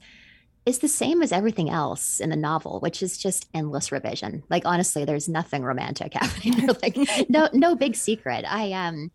is 0.65 0.79
the 0.79 0.87
same 0.87 1.21
as 1.21 1.31
everything 1.31 1.69
else 1.69 2.19
in 2.19 2.31
the 2.31 2.35
novel, 2.35 2.79
which 2.79 3.03
is 3.03 3.17
just 3.17 3.47
endless 3.53 3.91
revision. 3.91 4.43
Like 4.49 4.63
honestly, 4.65 5.05
there's 5.05 5.29
nothing 5.29 5.63
romantic 5.63 6.13
happening. 6.15 6.67
like 6.81 6.97
no 7.29 7.49
no 7.53 7.75
big 7.75 7.95
secret. 7.95 8.45
I 8.47 8.71
um 8.71 9.11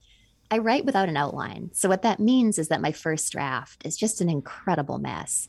I 0.51 0.59
write 0.59 0.85
without 0.85 1.09
an 1.09 1.17
outline. 1.17 1.71
So 1.73 1.89
what 1.89 2.03
that 2.03 2.21
means 2.21 2.59
is 2.59 2.69
that 2.69 2.81
my 2.81 2.93
first 2.93 3.33
draft 3.33 3.87
is 3.87 3.97
just 3.97 4.21
an 4.21 4.29
incredible 4.29 4.99
mess. 4.99 5.49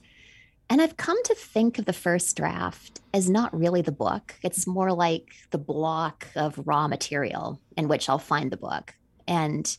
And 0.69 0.81
I've 0.81 0.95
come 0.95 1.21
to 1.23 1.35
think 1.35 1.79
of 1.79 1.85
the 1.85 1.91
first 1.91 2.37
draft 2.37 3.01
as 3.13 3.29
not 3.29 3.57
really 3.57 3.81
the 3.81 3.91
book. 3.91 4.35
It's 4.41 4.65
more 4.65 4.93
like 4.93 5.33
the 5.49 5.57
block 5.57 6.27
of 6.35 6.65
raw 6.65 6.87
material 6.87 7.59
in 7.75 7.87
which 7.87 8.07
I'll 8.07 8.19
find 8.19 8.51
the 8.51 8.57
book. 8.57 8.93
And 9.27 9.77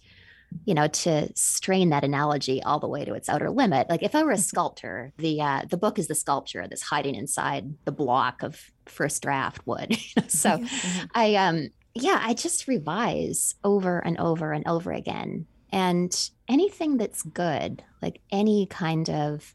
you 0.64 0.74
know 0.74 0.88
to 0.88 1.28
strain 1.34 1.90
that 1.90 2.04
analogy 2.04 2.62
all 2.62 2.80
the 2.80 2.88
way 2.88 3.04
to 3.04 3.14
its 3.14 3.28
outer 3.28 3.50
limit 3.50 3.88
like 3.88 4.02
if 4.02 4.14
i 4.14 4.22
were 4.22 4.30
a 4.30 4.34
mm-hmm. 4.34 4.42
sculptor 4.42 5.12
the 5.18 5.40
uh, 5.40 5.62
the 5.68 5.76
book 5.76 5.98
is 5.98 6.08
the 6.08 6.14
sculpture 6.14 6.66
that's 6.68 6.82
hiding 6.82 7.14
inside 7.14 7.74
the 7.84 7.92
block 7.92 8.42
of 8.42 8.60
first 8.86 9.22
draft 9.22 9.66
wood 9.66 9.96
so 10.28 10.50
mm-hmm. 10.50 11.06
i 11.14 11.34
um 11.34 11.68
yeah 11.94 12.20
i 12.22 12.34
just 12.34 12.68
revise 12.68 13.54
over 13.64 13.98
and 13.98 14.18
over 14.18 14.52
and 14.52 14.66
over 14.66 14.92
again 14.92 15.46
and 15.70 16.30
anything 16.48 16.96
that's 16.96 17.22
good 17.22 17.82
like 18.00 18.20
any 18.30 18.66
kind 18.66 19.08
of 19.10 19.54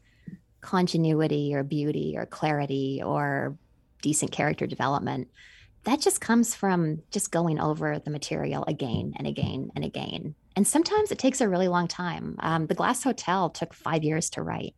continuity 0.60 1.54
or 1.54 1.62
beauty 1.62 2.14
or 2.16 2.26
clarity 2.26 3.00
or 3.04 3.56
decent 4.02 4.32
character 4.32 4.66
development 4.66 5.28
that 5.84 6.00
just 6.00 6.20
comes 6.20 6.54
from 6.54 7.02
just 7.10 7.30
going 7.30 7.58
over 7.58 7.98
the 7.98 8.10
material 8.10 8.64
again 8.66 9.14
and 9.16 9.26
again 9.26 9.70
and 9.74 9.84
again 9.84 10.34
and 10.58 10.66
sometimes 10.66 11.12
it 11.12 11.20
takes 11.20 11.40
a 11.40 11.48
really 11.48 11.68
long 11.68 11.86
time. 11.86 12.34
Um, 12.40 12.66
the 12.66 12.74
Glass 12.74 13.04
Hotel 13.04 13.48
took 13.48 13.72
five 13.72 14.02
years 14.02 14.28
to 14.30 14.42
write, 14.42 14.74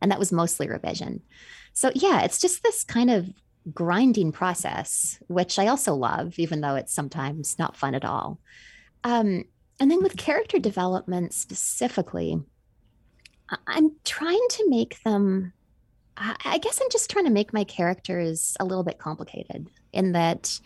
and 0.00 0.12
that 0.12 0.18
was 0.20 0.30
mostly 0.30 0.68
revision. 0.68 1.22
So, 1.72 1.90
yeah, 1.92 2.22
it's 2.22 2.40
just 2.40 2.62
this 2.62 2.84
kind 2.84 3.10
of 3.10 3.28
grinding 3.72 4.30
process, 4.30 5.18
which 5.26 5.58
I 5.58 5.66
also 5.66 5.92
love, 5.92 6.38
even 6.38 6.60
though 6.60 6.76
it's 6.76 6.94
sometimes 6.94 7.58
not 7.58 7.76
fun 7.76 7.96
at 7.96 8.04
all. 8.04 8.38
Um, 9.02 9.46
and 9.80 9.90
then 9.90 10.04
with 10.04 10.16
character 10.16 10.60
development 10.60 11.34
specifically, 11.34 12.40
I'm 13.66 13.90
trying 14.04 14.46
to 14.50 14.70
make 14.70 15.02
them, 15.02 15.52
I 16.16 16.58
guess 16.58 16.80
I'm 16.80 16.90
just 16.92 17.10
trying 17.10 17.24
to 17.24 17.32
make 17.32 17.52
my 17.52 17.64
characters 17.64 18.56
a 18.60 18.64
little 18.64 18.84
bit 18.84 18.98
complicated 18.98 19.68
in 19.92 20.12
that, 20.12 20.60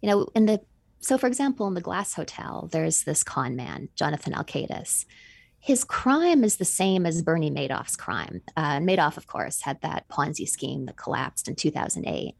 you 0.00 0.08
know, 0.08 0.28
in 0.34 0.46
the 0.46 0.62
so, 1.04 1.18
for 1.18 1.26
example, 1.26 1.66
in 1.66 1.74
the 1.74 1.82
Glass 1.82 2.14
Hotel, 2.14 2.66
there's 2.72 3.04
this 3.04 3.22
con 3.22 3.56
man, 3.56 3.90
Jonathan 3.94 4.32
Alkaitis. 4.32 5.04
His 5.60 5.84
crime 5.84 6.44
is 6.44 6.56
the 6.56 6.64
same 6.64 7.04
as 7.04 7.20
Bernie 7.20 7.50
Madoff's 7.50 7.94
crime. 7.94 8.40
Uh, 8.56 8.78
Madoff, 8.78 9.18
of 9.18 9.26
course, 9.26 9.60
had 9.60 9.82
that 9.82 10.08
Ponzi 10.08 10.48
scheme 10.48 10.86
that 10.86 10.96
collapsed 10.96 11.46
in 11.46 11.56
2008. 11.56 12.34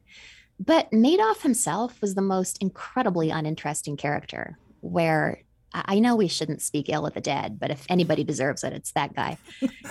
But 0.59 0.91
Madoff 0.93 1.43
himself 1.43 2.01
was 2.01 2.15
the 2.15 2.23
most 2.23 2.57
incredibly 2.63 3.29
uninteresting 3.29 3.99
character, 3.99 4.59
where 4.81 5.43
I 5.75 5.99
know 5.99 6.15
we 6.15 6.29
shouldn't 6.29 6.63
speak 6.63 6.89
ill 6.89 7.05
of 7.05 7.15
the 7.15 7.21
dead, 7.21 7.59
but 7.59 7.71
if 7.71 7.85
anybody 7.89 8.23
deserves 8.23 8.63
it, 8.63 8.73
it's 8.73 8.93
that 8.93 9.15
guy. 9.15 9.37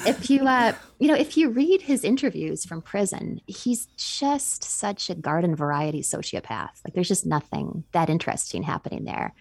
if 0.08 0.30
you, 0.30 0.48
uh, 0.48 0.74
you 0.98 1.10
know, 1.10 1.16
if 1.16 1.36
you 1.36 1.50
read 1.50 1.82
his 1.82 2.06
interviews 2.06 2.64
from 2.64 2.82
prison, 2.82 3.42
he's 3.48 3.88
just 3.98 4.64
such 4.64 5.10
a 5.10 5.16
garden 5.16 5.56
variety 5.56 6.02
sociopath. 6.02 6.70
Like 6.86 6.94
there's 6.94 7.10
just 7.10 7.26
nothing 7.26 7.84
that 7.92 8.10
interesting 8.10 8.64
happening 8.64 9.04
there. 9.04 9.34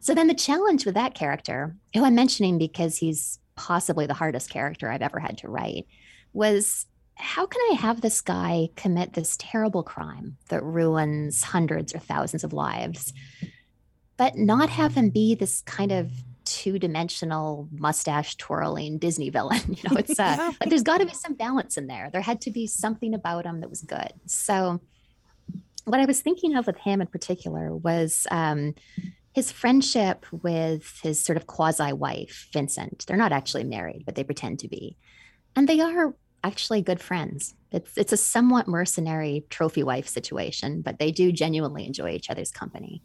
So 0.00 0.14
then 0.14 0.28
the 0.28 0.34
challenge 0.34 0.86
with 0.86 0.94
that 0.94 1.14
character, 1.14 1.76
who 1.94 2.04
I'm 2.04 2.14
mentioning 2.14 2.56
because 2.56 2.96
he's 2.96 3.38
possibly 3.56 4.06
the 4.06 4.14
hardest 4.14 4.48
character 4.48 4.90
I've 4.90 5.02
ever 5.02 5.20
had 5.20 5.36
to 5.38 5.48
write, 5.48 5.86
was 6.32 6.86
how 7.16 7.44
can 7.44 7.60
I 7.70 7.74
have 7.74 8.00
this 8.00 8.22
guy 8.22 8.70
commit 8.76 9.12
this 9.12 9.36
terrible 9.38 9.82
crime 9.82 10.38
that 10.48 10.62
ruins 10.64 11.42
hundreds 11.42 11.94
or 11.94 11.98
thousands 11.98 12.44
of 12.44 12.54
lives? 12.54 13.12
But 14.20 14.36
not 14.36 14.68
have 14.68 14.92
him 14.92 15.08
be 15.08 15.34
this 15.34 15.62
kind 15.62 15.90
of 15.90 16.12
two-dimensional 16.44 17.66
mustache 17.72 18.36
twirling 18.36 18.98
Disney 18.98 19.30
villain. 19.30 19.62
You 19.68 19.88
know, 19.88 19.96
it's 19.96 20.20
uh, 20.20 20.52
like 20.60 20.68
there's 20.68 20.82
got 20.82 20.98
to 20.98 21.06
be 21.06 21.14
some 21.14 21.32
balance 21.32 21.78
in 21.78 21.86
there. 21.86 22.10
There 22.12 22.20
had 22.20 22.42
to 22.42 22.50
be 22.50 22.66
something 22.66 23.14
about 23.14 23.46
him 23.46 23.62
that 23.62 23.70
was 23.70 23.80
good. 23.80 24.12
So, 24.26 24.82
what 25.86 26.00
I 26.00 26.04
was 26.04 26.20
thinking 26.20 26.54
of 26.54 26.66
with 26.66 26.76
him 26.76 27.00
in 27.00 27.06
particular 27.06 27.74
was 27.74 28.26
um, 28.30 28.74
his 29.32 29.50
friendship 29.50 30.26
with 30.42 31.00
his 31.02 31.24
sort 31.24 31.38
of 31.38 31.46
quasi-wife, 31.46 32.50
Vincent. 32.52 33.06
They're 33.06 33.16
not 33.16 33.32
actually 33.32 33.64
married, 33.64 34.02
but 34.04 34.16
they 34.16 34.24
pretend 34.24 34.58
to 34.58 34.68
be, 34.68 34.98
and 35.56 35.66
they 35.66 35.80
are 35.80 36.14
actually 36.44 36.82
good 36.82 37.00
friends. 37.00 37.54
It's 37.72 37.96
it's 37.96 38.12
a 38.12 38.18
somewhat 38.18 38.68
mercenary 38.68 39.46
trophy 39.48 39.82
wife 39.82 40.08
situation, 40.08 40.82
but 40.82 40.98
they 40.98 41.10
do 41.10 41.32
genuinely 41.32 41.86
enjoy 41.86 42.10
each 42.10 42.28
other's 42.28 42.52
company. 42.52 43.02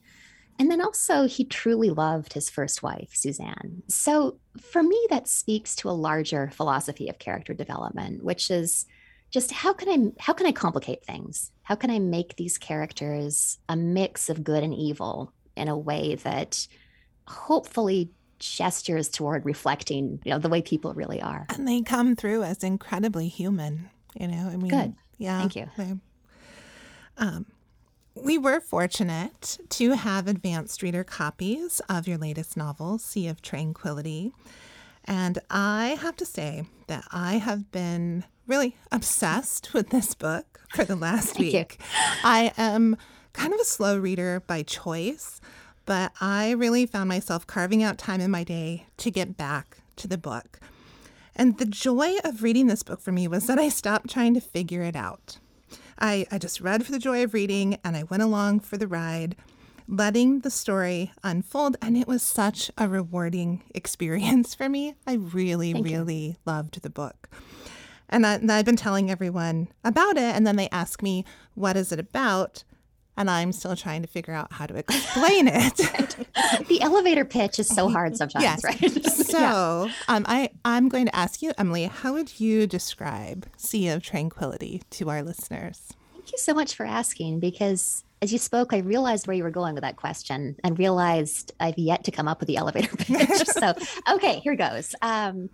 And 0.58 0.72
then 0.72 0.82
also, 0.82 1.28
he 1.28 1.44
truly 1.44 1.90
loved 1.90 2.34
his 2.34 2.50
first 2.50 2.82
wife, 2.82 3.10
Suzanne. 3.14 3.84
So 3.90 4.40
for 4.60 4.82
me, 4.82 5.06
that 5.10 5.28
speaks 5.28 5.76
to 5.78 5.90
a 5.90 5.92
larger 5.92 6.50
philosophy 6.54 7.10
of 7.10 7.20
character 7.20 7.54
development, 7.54 8.24
which 8.24 8.50
is 8.50 8.86
just 9.32 9.52
how 9.52 9.74
can 9.74 9.90
I 9.90 10.22
how 10.22 10.32
can 10.34 10.48
I 10.48 10.54
complicate 10.54 11.04
things? 11.04 11.52
How 11.64 11.76
can 11.76 11.90
I 11.90 12.00
make 12.00 12.38
these 12.38 12.58
characters 12.58 13.58
a 13.68 13.76
mix 13.76 14.30
of 14.30 14.44
good 14.44 14.64
and 14.64 14.74
evil 14.74 15.34
in 15.58 15.68
a 15.68 15.78
way 15.78 16.16
that 16.16 16.68
hopefully 17.28 18.12
gestures 18.40 19.10
toward 19.10 19.46
reflecting, 19.46 20.20
you 20.24 20.32
know, 20.32 20.40
the 20.40 20.50
way 20.50 20.62
people 20.62 20.94
really 20.94 21.22
are. 21.22 21.46
And 21.50 21.68
they 21.68 21.82
come 21.82 22.16
through 22.16 22.44
as 22.44 22.64
incredibly 22.64 23.28
human, 23.28 23.90
you 24.20 24.28
know. 24.28 24.50
I 24.50 24.58
mean, 24.58 24.70
good. 24.70 24.96
Yeah. 25.18 25.40
Thank 25.40 25.56
you. 25.56 26.00
Um, 27.18 27.46
we 28.16 28.38
were 28.38 28.60
fortunate 28.60 29.58
to 29.70 29.92
have 29.92 30.28
advanced 30.28 30.82
reader 30.82 31.04
copies 31.04 31.82
of 31.90 32.08
your 32.08 32.18
latest 32.18 32.56
novel, 32.56 32.98
Sea 32.98 33.28
of 33.28 33.42
Tranquility. 33.42 34.32
And 35.04 35.40
I 35.50 35.98
have 36.02 36.16
to 36.18 36.26
say 36.26 36.66
that 36.88 37.04
I 37.12 37.34
have 37.34 37.72
been 37.72 38.24
really 38.48 38.76
obsessed 38.92 39.74
with 39.74 39.90
this 39.90 40.16
book 40.16 40.62
for 40.70 40.86
the 40.86 40.96
last 40.96 41.38
week. 41.38 41.54
You. 41.80 41.86
I 42.24 42.54
am 42.58 42.98
kind 43.34 43.54
of 43.54 43.60
a 43.60 43.66
slow 43.66 43.98
reader 43.98 44.42
by 44.48 44.64
choice, 44.64 45.42
but 45.86 46.12
I 46.22 46.52
really 46.52 46.86
found 46.86 47.10
myself 47.10 47.46
carving 47.46 47.84
out 47.84 47.98
time 47.98 48.22
in 48.22 48.32
my 48.32 48.44
day 48.44 48.86
to 48.98 49.12
get 49.12 49.36
back 49.36 49.80
to 49.98 50.08
the 50.08 50.18
book. 50.18 50.60
And 51.36 51.58
the 51.58 51.66
joy 51.66 52.16
of 52.24 52.44
reading 52.44 52.68
this 52.68 52.82
book 52.82 53.02
for 53.02 53.12
me 53.12 53.28
was 53.28 53.46
that 53.48 53.60
I 53.60 53.68
stopped 53.68 54.10
trying 54.10 54.34
to 54.36 54.42
figure 54.42 54.84
it 54.84 54.96
out. 54.96 55.38
I, 56.00 56.26
I 56.32 56.38
just 56.38 56.62
read 56.62 56.86
for 56.86 56.92
the 56.92 57.00
joy 57.00 57.24
of 57.24 57.34
reading 57.34 57.78
and 57.84 57.96
I 57.96 58.04
went 58.04 58.24
along 58.24 58.62
for 58.62 58.78
the 58.78 58.88
ride, 58.88 59.36
letting 59.88 60.40
the 60.40 60.50
story 60.50 61.12
unfold. 61.24 61.78
And 61.82 61.96
it 61.98 62.08
was 62.08 62.22
such 62.22 62.70
a 62.78 62.88
rewarding 62.88 63.64
experience 63.74 64.54
for 64.56 64.70
me. 64.70 64.96
I 65.08 65.14
really, 65.14 65.74
Thank 65.74 65.86
really 65.86 66.16
you. 66.16 66.36
loved 66.46 66.82
the 66.82 66.90
book. 66.90 67.30
And, 68.10 68.26
I, 68.26 68.36
and 68.36 68.52
I've 68.52 68.66
been 68.66 68.76
telling 68.76 69.10
everyone 69.10 69.70
about 69.84 70.18
it. 70.18 70.36
And 70.36 70.46
then 70.46 70.58
they 70.58 70.70
ask 70.70 71.02
me, 71.02 71.26
what 71.56 71.76
is 71.76 71.92
it 71.92 72.00
about? 72.00 72.64
And 73.18 73.30
I'm 73.30 73.52
still 73.52 73.76
trying 73.76 74.02
to 74.02 74.08
figure 74.08 74.34
out 74.34 74.52
how 74.54 74.66
to 74.66 74.76
explain 74.76 75.48
it. 75.48 75.76
the 76.68 76.80
elevator 76.82 77.26
pitch 77.26 77.60
is 77.60 77.68
so 77.68 77.90
hard 77.96 78.18
sometimes, 78.18 78.44
yes. 78.44 78.64
right? 78.64 79.06
so, 79.12 79.90
um, 80.08 80.26
I 80.28 80.50
I'm 80.64 80.90
going 80.90 81.06
to 81.06 81.16
ask 81.16 81.42
you, 81.42 81.54
Emily, 81.58 81.86
how 81.86 82.14
would 82.14 82.40
you 82.40 82.68
describe 82.68 83.48
Sea 83.58 83.90
of 83.90 84.04
Tranquility 84.04 84.84
to 84.92 85.10
our 85.10 85.24
listeners? 85.24 85.94
Thank 86.14 86.32
you 86.32 86.38
so 86.38 86.54
much 86.54 86.76
for 86.76 86.86
asking 86.86 87.40
because 87.40 88.04
as 88.22 88.32
you 88.32 88.40
spoke, 88.40 88.74
I 88.74 88.80
realized 88.80 89.28
where 89.28 89.36
you 89.36 89.44
were 89.44 89.52
going 89.52 89.76
with 89.76 89.84
that 89.84 89.98
question 89.98 90.56
and 90.64 90.80
realized 90.80 91.54
I've 91.60 91.78
yet 91.78 92.04
to 92.06 92.12
come 92.12 92.28
up 92.28 92.40
with 92.40 92.48
the 92.48 92.58
elevator 92.58 92.96
pitch. 92.98 93.46
so, 93.46 93.76
okay, 94.12 94.40
here 94.40 94.56
goes. 94.56 94.96
Um, 95.02 95.50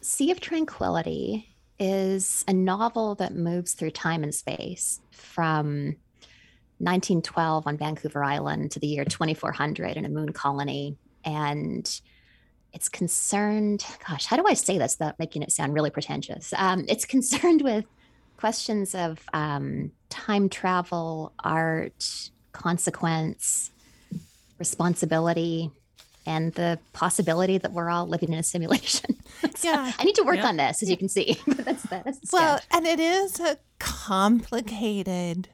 sea 0.00 0.30
of 0.30 0.40
Tranquility 0.40 1.48
is 1.78 2.44
a 2.46 2.52
novel 2.52 3.14
that 3.14 3.34
moves 3.34 3.72
through 3.72 3.92
time 3.92 4.22
and 4.22 4.34
space 4.34 5.00
from 5.10 5.96
1912 6.80 7.66
on 7.66 7.76
Vancouver 7.76 8.24
Island 8.24 8.70
to 8.72 8.80
the 8.80 8.86
year 8.86 9.04
2400 9.04 9.96
in 9.96 10.04
a 10.04 10.08
moon 10.08 10.32
colony. 10.32 10.96
And 11.24 12.00
it's 12.72 12.88
concerned, 12.88 13.84
gosh, 14.08 14.26
how 14.26 14.36
do 14.36 14.44
I 14.46 14.54
say 14.54 14.78
this 14.78 14.96
without 14.98 15.18
making 15.18 15.42
it 15.42 15.52
sound 15.52 15.74
really 15.74 15.90
pretentious? 15.90 16.52
Um, 16.56 16.84
it's 16.88 17.04
concerned 17.16 17.62
with 17.62 17.84
questions 18.36 18.94
of 18.94 19.22
um, 19.32 19.92
time 20.08 20.48
travel, 20.48 21.32
art, 21.44 22.30
consequence, 22.52 23.70
responsibility, 24.58 25.70
and 26.26 26.52
the 26.54 26.78
possibility 26.92 27.58
that 27.58 27.72
we're 27.72 27.90
all 27.90 28.06
living 28.06 28.32
in 28.32 28.38
a 28.38 28.42
simulation. 28.42 29.16
so 29.54 29.70
yeah. 29.70 29.92
I 29.98 30.04
need 30.04 30.14
to 30.14 30.22
work 30.22 30.36
yeah. 30.36 30.48
on 30.48 30.56
this, 30.56 30.82
as 30.82 30.88
you 30.90 30.96
can 30.96 31.08
see. 31.08 31.38
that's, 31.46 31.82
that's 31.84 32.32
well, 32.32 32.60
and 32.70 32.86
it 32.86 33.00
is 33.00 33.40
a 33.40 33.58
complicated 33.78 35.48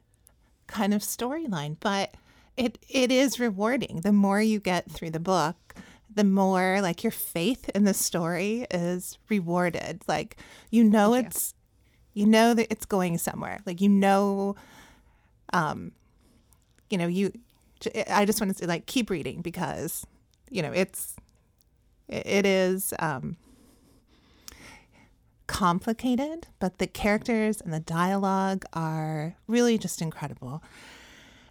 kind 0.67 0.95
of 0.95 1.03
storyline, 1.03 1.77
but 1.81 2.15
it 2.57 2.79
it 2.89 3.11
is 3.13 3.39
rewarding. 3.41 4.01
The 4.03 4.13
more 4.13 4.41
you 4.41 4.61
get 4.61 4.91
through 4.91 5.11
the 5.11 5.21
book, 5.21 5.75
the 6.13 6.25
more 6.25 6.81
like 6.81 7.05
your 7.05 7.11
faith 7.13 7.69
in 7.75 7.85
the 7.85 7.95
story 7.95 8.67
is 8.71 9.19
rewarded. 9.29 10.03
Like 10.09 10.37
you 10.71 10.85
know 10.85 11.13
Thank 11.13 11.27
it's 11.27 11.55
You 12.15 12.27
know 12.27 12.55
that 12.55 12.69
it's 12.71 12.87
going 12.87 13.19
somewhere. 13.19 13.61
Like 13.67 13.81
you 13.81 13.91
know, 13.91 14.57
um, 15.53 15.93
you 16.89 16.99
know 16.99 17.07
you. 17.07 17.33
I 18.11 18.25
just 18.25 18.41
want 18.41 18.53
to 18.53 18.59
say 18.59 18.67
like 18.67 18.87
keep 18.87 19.11
reading 19.11 19.43
because, 19.43 20.07
you 20.49 20.63
know, 20.63 20.73
it's 20.73 21.15
it 22.09 22.47
is 22.47 22.95
um, 22.99 23.37
complicated, 25.47 26.49
but 26.59 26.79
the 26.79 26.87
characters 26.87 27.61
and 27.61 27.71
the 27.73 27.81
dialogue 27.81 28.65
are 28.73 29.37
really 29.47 29.79
just 29.79 30.03
incredible. 30.03 30.63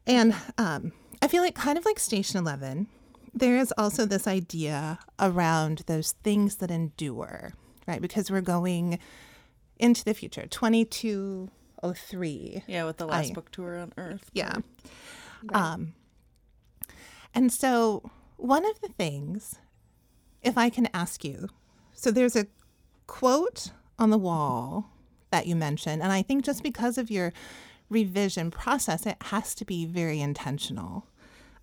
And 0.08 0.36
um, 0.58 0.92
I 1.22 1.28
feel 1.28 1.44
like, 1.44 1.56
kind 1.56 1.78
of 1.78 1.86
like 1.86 2.00
Station 2.00 2.40
11, 2.40 2.88
there 3.34 3.58
is 3.58 3.74
also 3.78 4.06
this 4.06 4.28
idea 4.28 5.00
around 5.20 5.84
those 5.88 6.14
things 6.24 6.56
that 6.58 6.70
endure, 6.72 7.54
right? 7.88 8.02
Because 8.02 8.32
we're 8.32 8.42
going 8.42 9.00
into 9.78 10.06
the 10.06 10.14
future, 10.14 10.46
2203. 10.48 12.64
Yeah, 12.68 12.86
with 12.86 12.98
the 12.98 13.08
last 13.08 13.32
I, 13.32 13.34
book 13.34 13.52
tour 13.52 13.78
on 13.78 13.92
Earth. 13.98 14.30
Yeah. 14.34 14.58
Right. 15.44 15.56
Um, 15.56 15.96
and 17.34 17.52
so, 17.52 18.12
one 18.38 18.64
of 18.66 18.80
the 18.82 18.90
things, 18.90 19.56
if 20.42 20.58
I 20.58 20.70
can 20.70 20.88
ask 20.94 21.26
you, 21.26 21.50
so 21.92 22.12
there's 22.12 22.36
a 22.36 22.48
quote 23.08 23.72
on 23.98 24.10
the 24.10 24.18
wall 24.18 24.90
that 25.32 25.48
you 25.48 25.56
mentioned. 25.56 26.02
And 26.02 26.12
I 26.12 26.22
think 26.22 26.44
just 26.44 26.64
because 26.64 26.98
of 26.98 27.12
your 27.12 27.34
revision 27.90 28.52
process, 28.52 29.06
it 29.06 29.18
has 29.24 29.56
to 29.56 29.66
be 29.66 29.86
very 29.86 30.22
intentional. 30.22 31.08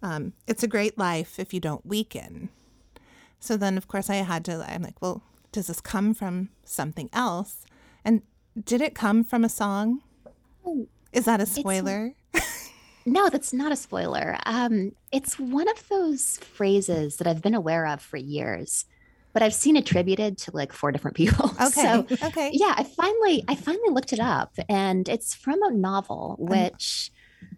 Um, 0.02 0.32
it's 0.46 0.62
a 0.62 0.68
great 0.68 0.98
life 0.98 1.38
if 1.38 1.54
you 1.54 1.60
don't 1.60 1.86
weaken. 1.86 2.48
So 3.40 3.56
then, 3.56 3.76
of 3.76 3.88
course, 3.88 4.10
I 4.10 4.16
had 4.16 4.44
to, 4.46 4.64
I'm 4.68 4.82
like, 4.82 5.00
well, 5.00 5.22
does 5.52 5.66
this 5.66 5.80
come 5.80 6.14
from 6.14 6.50
something 6.64 7.08
else? 7.12 7.64
And 8.04 8.22
did 8.62 8.80
it 8.80 8.94
come 8.94 9.24
from 9.24 9.44
a 9.44 9.48
song? 9.48 10.02
Oh, 10.64 10.86
Is 11.12 11.24
that 11.24 11.40
a 11.40 11.46
spoiler? 11.46 12.12
no, 13.06 13.28
that's 13.28 13.52
not 13.52 13.72
a 13.72 13.76
spoiler. 13.76 14.38
Um, 14.46 14.92
it's 15.10 15.38
one 15.38 15.68
of 15.68 15.88
those 15.88 16.38
phrases 16.38 17.16
that 17.16 17.26
I've 17.26 17.42
been 17.42 17.54
aware 17.54 17.86
of 17.86 18.00
for 18.00 18.16
years 18.16 18.84
but 19.32 19.42
I've 19.42 19.54
seen 19.54 19.76
attributed 19.76 20.38
to 20.38 20.50
like 20.52 20.72
four 20.72 20.92
different 20.92 21.16
people. 21.16 21.50
Okay. 21.62 21.82
So, 21.82 22.06
okay. 22.26 22.50
Yeah, 22.52 22.74
I 22.76 22.82
finally 22.82 23.44
I 23.46 23.54
finally 23.54 23.90
looked 23.90 24.12
it 24.12 24.18
up 24.18 24.52
and 24.68 25.08
it's 25.08 25.34
from 25.34 25.62
a 25.62 25.70
novel 25.70 26.36
um, 26.40 26.46
which 26.46 27.10
um, 27.40 27.48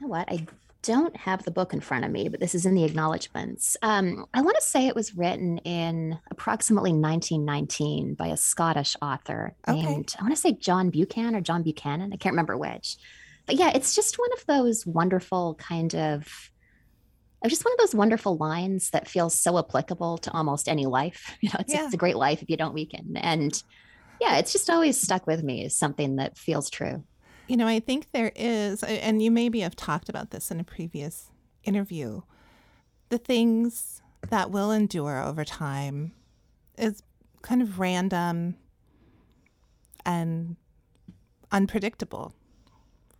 you 0.00 0.06
know 0.06 0.08
what? 0.08 0.30
I 0.30 0.46
don't 0.84 1.16
have 1.16 1.44
the 1.44 1.50
book 1.50 1.72
in 1.72 1.80
front 1.80 2.04
of 2.04 2.10
me, 2.10 2.28
but 2.28 2.40
this 2.40 2.54
is 2.54 2.66
in 2.66 2.74
the 2.74 2.84
acknowledgments. 2.84 3.76
Um, 3.80 4.26
I 4.34 4.42
want 4.42 4.56
to 4.56 4.62
say 4.62 4.86
it 4.86 4.94
was 4.94 5.16
written 5.16 5.58
in 5.58 6.18
approximately 6.30 6.92
1919 6.92 8.14
by 8.14 8.26
a 8.28 8.36
Scottish 8.36 8.94
author 9.00 9.54
okay. 9.66 9.82
named, 9.82 10.14
I 10.18 10.22
want 10.22 10.34
to 10.34 10.40
say 10.40 10.52
John 10.52 10.90
Buchan 10.90 11.34
or 11.34 11.40
John 11.40 11.62
Buchanan. 11.62 12.12
I 12.12 12.16
can't 12.16 12.34
remember 12.34 12.58
which. 12.58 12.98
But 13.46 13.56
yeah, 13.56 13.72
it's 13.74 13.94
just 13.94 14.18
one 14.18 14.32
of 14.34 14.44
those 14.46 14.84
wonderful 14.84 15.54
kind 15.54 15.94
of 15.94 16.50
just 17.48 17.64
one 17.64 17.72
of 17.72 17.78
those 17.78 17.94
wonderful 17.94 18.36
lines 18.36 18.90
that 18.90 19.08
feels 19.08 19.34
so 19.34 19.58
applicable 19.58 20.18
to 20.18 20.32
almost 20.32 20.68
any 20.68 20.86
life. 20.86 21.36
You 21.40 21.50
know, 21.50 21.56
it's, 21.60 21.74
yeah. 21.74 21.84
it's 21.84 21.94
a 21.94 21.98
great 21.98 22.16
life 22.16 22.42
if 22.42 22.48
you 22.48 22.56
don't 22.56 22.74
weaken. 22.74 23.16
And 23.16 23.62
yeah, 24.20 24.38
it's 24.38 24.52
just 24.52 24.70
always 24.70 25.00
stuck 25.00 25.26
with 25.26 25.42
me 25.42 25.66
as 25.66 25.76
something 25.76 26.16
that 26.16 26.38
feels 26.38 26.70
true. 26.70 27.04
You 27.46 27.58
know, 27.58 27.66
I 27.66 27.80
think 27.80 28.06
there 28.12 28.32
is, 28.34 28.82
and 28.82 29.22
you 29.22 29.30
maybe 29.30 29.60
have 29.60 29.76
talked 29.76 30.08
about 30.08 30.30
this 30.30 30.50
in 30.50 30.58
a 30.58 30.64
previous 30.64 31.30
interview, 31.64 32.22
the 33.10 33.18
things 33.18 34.00
that 34.30 34.50
will 34.50 34.70
endure 34.70 35.22
over 35.22 35.44
time 35.44 36.12
is 36.78 37.02
kind 37.42 37.60
of 37.60 37.78
random 37.78 38.56
and 40.06 40.56
unpredictable 41.52 42.34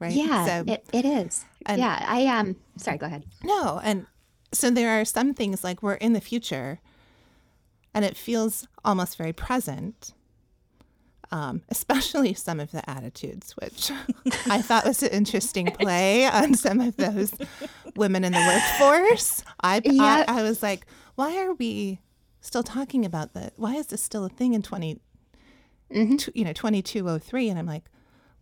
right 0.00 0.12
yeah 0.12 0.46
so, 0.46 0.64
it, 0.66 0.84
it 0.92 1.04
is 1.04 1.44
and, 1.66 1.78
yeah 1.78 2.04
i 2.08 2.26
um 2.26 2.56
sorry 2.76 2.98
go 2.98 3.06
ahead 3.06 3.24
no 3.44 3.80
and 3.84 4.06
so 4.54 4.70
there 4.70 5.00
are 5.00 5.04
some 5.04 5.34
things 5.34 5.62
like 5.64 5.82
we're 5.82 5.94
in 5.94 6.12
the 6.12 6.20
future 6.20 6.80
and 7.94 8.04
it 8.04 8.16
feels 8.16 8.66
almost 8.84 9.16
very 9.16 9.32
present. 9.32 10.12
Um, 11.30 11.62
especially 11.68 12.34
some 12.34 12.60
of 12.60 12.70
the 12.70 12.88
attitudes, 12.88 13.52
which 13.52 13.90
I 14.46 14.60
thought 14.62 14.84
was 14.84 15.02
an 15.02 15.08
interesting 15.10 15.66
play 15.80 16.26
on 16.26 16.54
some 16.54 16.80
of 16.80 16.96
those 16.96 17.32
women 17.96 18.24
in 18.24 18.32
the 18.32 18.38
workforce. 18.38 19.42
I, 19.60 19.80
I, 19.98 20.24
I 20.28 20.42
was 20.42 20.62
like, 20.62 20.86
why 21.16 21.38
are 21.38 21.54
we 21.54 21.98
still 22.40 22.62
talking 22.62 23.04
about 23.04 23.32
that? 23.34 23.54
Why 23.56 23.74
is 23.74 23.86
this 23.86 24.02
still 24.02 24.26
a 24.26 24.28
thing 24.28 24.54
in 24.54 24.62
20, 24.62 25.00
mm-hmm. 25.92 26.30
you 26.34 26.44
know, 26.44 26.52
2203? 26.52 27.48
And 27.48 27.58
I'm 27.58 27.66
like, 27.66 27.84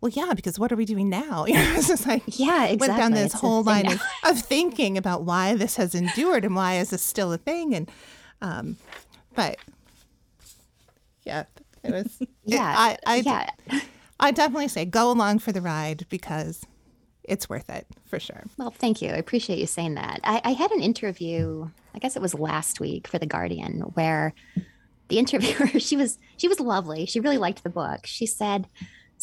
well, 0.03 0.11
yeah, 0.13 0.33
because 0.33 0.59
what 0.59 0.69
are 0.69 0.75
we 0.75 0.83
doing 0.83 1.09
now? 1.09 1.45
You 1.53 1.53
know, 1.53 1.73
it's 1.75 1.87
just 1.87 2.05
like 2.05 2.23
yeah, 2.25 2.65
exactly. 2.65 2.77
went 2.77 2.97
down 2.97 3.11
this 3.13 3.25
it's 3.25 3.35
whole 3.35 3.63
line 3.63 3.89
of, 3.89 4.01
of, 4.25 4.39
thinking 4.39 4.97
about 4.97 5.23
why 5.23 5.55
this 5.55 5.77
has 5.77 5.95
endured 5.95 6.43
and 6.43 6.55
why 6.55 6.75
is 6.75 6.89
this 6.89 7.01
still 7.01 7.31
a 7.31 7.37
thing, 7.37 7.73
and 7.73 7.89
um, 8.41 8.77
but 9.33 9.57
yeah, 11.23 11.45
it 11.83 11.91
was 11.91 12.19
yeah, 12.43 12.91
it, 12.91 12.99
I, 13.05 13.15
I 13.15 13.15
yeah. 13.17 13.79
I 14.19 14.31
definitely 14.31 14.67
say 14.67 14.83
go 14.83 15.09
along 15.09 15.39
for 15.39 15.53
the 15.53 15.61
ride 15.61 16.05
because 16.09 16.65
it's 17.23 17.47
worth 17.47 17.69
it 17.69 17.87
for 18.05 18.19
sure. 18.19 18.43
Well, 18.57 18.71
thank 18.71 19.01
you. 19.01 19.09
I 19.09 19.17
appreciate 19.17 19.59
you 19.59 19.67
saying 19.67 19.95
that. 19.95 20.19
I, 20.25 20.41
I 20.43 20.51
had 20.51 20.71
an 20.71 20.81
interview, 20.81 21.69
I 21.95 21.99
guess 21.99 22.17
it 22.17 22.21
was 22.21 22.33
last 22.33 22.81
week 22.81 23.07
for 23.07 23.19
the 23.19 23.25
Guardian, 23.25 23.81
where 23.93 24.33
the 25.07 25.17
interviewer 25.19 25.79
she 25.79 25.95
was 25.95 26.17
she 26.35 26.49
was 26.49 26.59
lovely. 26.59 27.05
She 27.05 27.21
really 27.21 27.37
liked 27.37 27.63
the 27.63 27.69
book. 27.69 28.05
She 28.05 28.25
said 28.25 28.67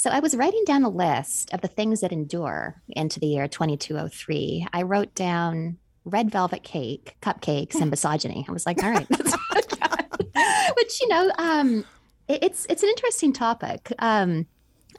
so 0.00 0.08
I 0.08 0.20
was 0.20 0.34
writing 0.34 0.62
down 0.64 0.82
a 0.82 0.88
list 0.88 1.52
of 1.52 1.60
the 1.60 1.68
things 1.68 2.00
that 2.00 2.10
endure 2.10 2.80
into 2.88 3.20
the 3.20 3.26
year 3.26 3.46
2203. 3.46 4.66
I 4.72 4.80
wrote 4.80 5.14
down 5.14 5.76
red 6.06 6.30
velvet 6.30 6.62
cake, 6.62 7.16
cupcakes, 7.20 7.74
and 7.74 7.90
misogyny. 7.90 8.46
I 8.48 8.52
was 8.52 8.64
like, 8.64 8.82
all 8.82 8.90
right, 8.92 9.06
which 10.76 11.02
you 11.02 11.08
know, 11.08 11.30
um, 11.36 11.84
it, 12.28 12.42
it's 12.44 12.66
it's 12.70 12.82
an 12.82 12.88
interesting 12.88 13.34
topic. 13.34 13.92
Um, 13.98 14.46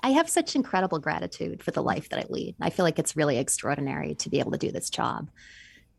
I 0.03 0.09
have 0.09 0.29
such 0.29 0.55
incredible 0.55 0.99
gratitude 0.99 1.63
for 1.63 1.71
the 1.71 1.81
life 1.81 2.09
that 2.09 2.19
I 2.19 2.25
lead. 2.29 2.53
I 2.61 2.69
feel 2.69 2.85
like 2.85 2.99
it's 2.99 3.17
really 3.17 3.39
extraordinary 3.39 4.13
to 4.13 4.29
be 4.29 4.37
able 4.37 4.51
to 4.51 4.59
do 4.59 4.71
this 4.71 4.91
job. 4.91 5.31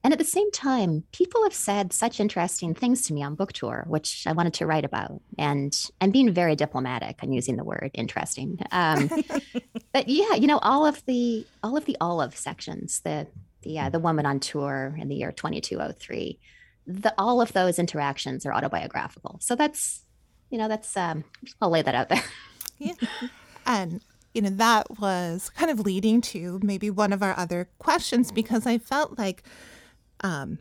And 0.05 0.13
at 0.13 0.19
the 0.19 0.25
same 0.25 0.51
time, 0.51 1.05
people 1.13 1.45
have 1.45 1.55
said 1.55 1.93
such 1.93 2.19
interesting 2.19 2.75
things 2.75 3.07
to 3.07 3.13
me 3.13 3.23
on 3.23 3.37
book 3.37 3.53
tour, 3.53 3.85
which 3.87 4.27
I 4.27 4.33
wanted 4.33 4.55
to 4.55 4.67
write 4.67 4.85
about. 4.85 5.21
And 5.39 5.73
I'm 6.01 6.11
being 6.11 6.33
very 6.33 6.57
diplomatic 6.57 7.21
on 7.23 7.33
using 7.33 7.57
the 7.57 7.63
word 7.63 7.93
interesting. 7.95 8.59
Um, 8.73 9.09
but 9.93 10.09
yeah, 10.09 10.35
you 10.35 10.49
know, 10.49 10.59
all 10.59 10.87
of 10.87 11.05
the 11.07 11.47
all 11.63 11.77
of 11.77 11.85
the 11.85 11.97
olive 12.01 12.37
sections, 12.37 13.01
the 13.01 13.29
the 13.63 13.79
uh, 13.79 13.91
the 13.91 14.01
woman 14.01 14.27
on 14.27 14.41
tour 14.41 14.97
in 14.99 15.09
the 15.09 15.15
year 15.15 15.31
2203, 15.31 16.39
the 16.87 17.15
all 17.17 17.41
of 17.41 17.53
those 17.53 17.79
interactions 17.79 18.45
are 18.45 18.53
autobiographical. 18.53 19.39
So 19.41 19.55
that's 19.55 20.03
you 20.51 20.59
know 20.59 20.67
that's 20.67 20.97
um, 20.97 21.23
I'll 21.61 21.71
lay 21.71 21.83
that 21.83 21.95
out 21.95 22.09
there. 22.09 22.25
yeah, 22.79 22.95
and 23.67 24.03
you 24.35 24.43
know 24.43 24.51
that 24.51 24.99
was 24.99 25.51
kind 25.51 25.71
of 25.71 25.79
leading 25.79 26.21
to 26.23 26.59
maybe 26.61 26.91
one 26.91 27.13
of 27.13 27.23
our 27.23 27.39
other 27.39 27.69
questions 27.79 28.33
because 28.33 28.67
I 28.67 28.79
felt 28.79 29.17
like 29.17 29.45
um, 30.23 30.59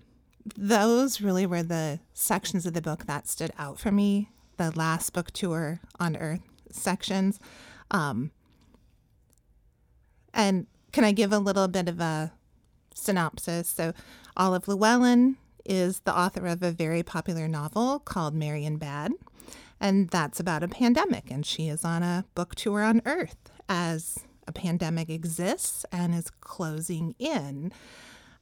those 0.56 1.22
really 1.22 1.46
were 1.46 1.64
the 1.64 2.00
sections 2.14 2.66
of 2.66 2.74
the 2.74 2.82
book 2.82 3.06
that 3.06 3.28
stood 3.28 3.52
out 3.58 3.80
for 3.80 3.92
me. 3.92 4.30
The 4.58 4.72
last 4.72 5.14
book 5.14 5.32
tour 5.32 5.80
on 6.00 6.16
Earth 6.16 6.42
sections. 6.72 7.40
Um, 7.90 8.32
and 10.34 10.68
can 10.92 11.04
I 11.04 11.12
give 11.12 11.32
a 11.32 11.40
little 11.40 11.68
bit 11.68 11.88
of 11.88 12.00
a 12.00 12.32
synopsis? 12.94 13.70
So, 13.70 13.94
Olive 14.38 14.68
Llewellyn 14.68 15.38
is 15.66 16.00
the 16.00 16.18
author 16.18 16.48
of 16.48 16.64
a 16.64 16.72
very 16.72 17.04
popular 17.04 17.48
novel 17.48 18.00
called 18.00 18.36
Marienbad, 18.36 19.12
and 19.80 20.10
that's 20.10 20.40
about 20.40 20.64
a 20.64 20.68
pandemic. 20.68 21.30
And 21.30 21.46
she 21.46 21.68
is 21.68 21.84
on 21.84 22.04
a 22.04 22.26
book 22.34 22.56
tour 22.56 22.82
on 22.82 23.02
Earth 23.06 23.52
as 23.68 24.20
a 24.48 24.52
pandemic 24.52 25.10
exists 25.10 25.86
and 25.92 26.16
is 26.16 26.30
closing 26.30 27.16
in. 27.20 27.72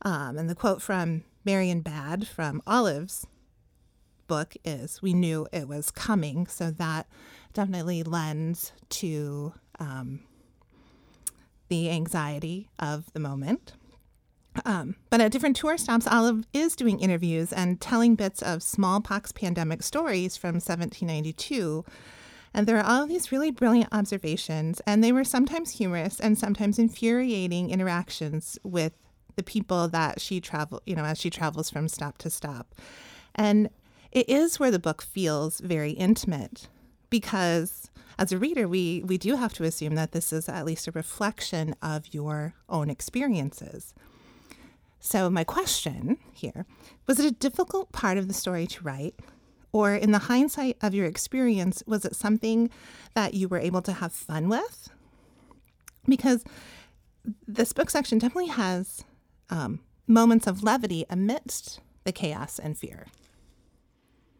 Um, 0.02 0.38
and 0.38 0.50
the 0.50 0.56
quote 0.56 0.82
from 0.82 1.24
Marienbad 1.46 2.28
from 2.28 2.62
Olive's 2.66 3.28
book 4.28 4.56
is 4.64 5.02
We 5.02 5.14
knew 5.14 5.48
it 5.52 5.68
was 5.68 5.92
coming. 5.92 6.48
So 6.48 6.72
that 6.72 7.08
definitely 7.54 8.04
lends 8.04 8.72
to 8.90 9.54
um, 9.80 10.22
the 11.68 11.90
anxiety 11.90 12.70
of 12.80 13.12
the 13.14 13.20
moment. 13.20 13.74
Um, 14.66 14.96
but 15.10 15.22
at 15.22 15.32
different 15.32 15.56
tour 15.56 15.78
stops, 15.78 16.08
Olive 16.08 16.46
is 16.54 16.76
doing 16.76 17.00
interviews 17.00 17.54
and 17.54 17.80
telling 17.80 18.16
bits 18.16 18.42
of 18.42 18.64
smallpox 18.64 19.32
pandemic 19.32 19.84
stories 19.84 20.38
from 20.38 20.56
1792. 20.56 21.86
And 22.54 22.68
there 22.68 22.78
are 22.78 22.86
all 22.86 23.06
these 23.06 23.32
really 23.32 23.52
brilliant 23.52 23.90
observations, 23.92 24.82
and 24.88 25.04
they 25.04 25.12
were 25.12 25.24
sometimes 25.24 25.72
humorous 25.72 26.20
and 26.20 26.38
sometimes 26.38 26.80
infuriating 26.80 27.70
interactions 27.70 28.58
with 28.64 28.94
the 29.40 29.44
people 29.44 29.88
that 29.88 30.20
she 30.20 30.42
travel, 30.42 30.82
you 30.86 30.94
know, 30.94 31.06
as 31.06 31.18
she 31.18 31.30
travels 31.30 31.70
from 31.70 31.88
stop 31.88 32.18
to 32.18 32.30
stop. 32.30 32.76
And 33.34 33.70
it 34.12 34.28
is 34.28 34.60
where 34.60 34.70
the 34.70 34.80
book 34.80 35.02
feels 35.02 35.62
very 35.62 35.92
intimate 35.92 36.68
because 37.10 37.90
as 38.18 38.34
a 38.34 38.38
reader, 38.38 38.68
we, 38.68 39.02
we 39.06 39.18
do 39.18 39.38
have 39.38 39.54
to 39.54 39.64
assume 39.64 39.96
that 39.96 40.12
this 40.12 40.34
is 40.34 40.50
at 40.50 40.66
least 40.66 40.90
a 40.90 40.92
reflection 40.92 41.74
of 41.82 42.14
your 42.14 42.54
own 42.68 42.90
experiences. 42.90 43.94
So, 45.00 45.30
my 45.30 45.46
question 45.46 46.18
here 46.34 46.66
was 47.08 47.18
it 47.18 47.26
a 47.26 47.32
difficult 47.32 47.94
part 47.94 48.18
of 48.18 48.28
the 48.28 48.34
story 48.34 48.68
to 48.68 48.84
write? 48.84 49.16
Or, 49.72 49.96
in 49.96 50.12
the 50.12 50.20
hindsight 50.20 50.76
of 50.82 50.94
your 50.94 51.06
experience, 51.06 51.82
was 51.88 52.04
it 52.04 52.14
something 52.14 52.70
that 53.14 53.36
you 53.36 53.48
were 53.48 53.60
able 53.60 53.82
to 53.84 53.94
have 53.94 54.12
fun 54.12 54.50
with? 54.50 54.90
Because 56.06 56.44
this 57.48 57.72
book 57.72 57.90
section 57.90 58.18
definitely 58.18 58.50
has 58.52 59.06
um, 59.50 59.80
moments 60.08 60.48
of 60.48 60.64
levity 60.64 61.06
amidst 61.10 61.80
the 62.04 62.12
chaos 62.12 62.60
and 62.60 62.78
fear. 62.78 63.08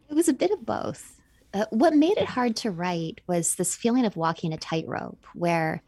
It 0.08 0.14
was 0.14 0.28
a 0.28 0.32
bit 0.32 0.50
of 0.50 0.66
both. 0.66 1.20
Uh, 1.52 1.66
what 1.70 1.94
made 1.94 2.16
it 2.18 2.26
hard 2.26 2.56
to 2.56 2.70
write 2.70 3.20
was 3.26 3.54
this 3.54 3.74
feeling 3.74 4.04
of 4.04 4.16
walking 4.16 4.52
a 4.52 4.56
tightrope 4.56 5.24
where 5.34 5.82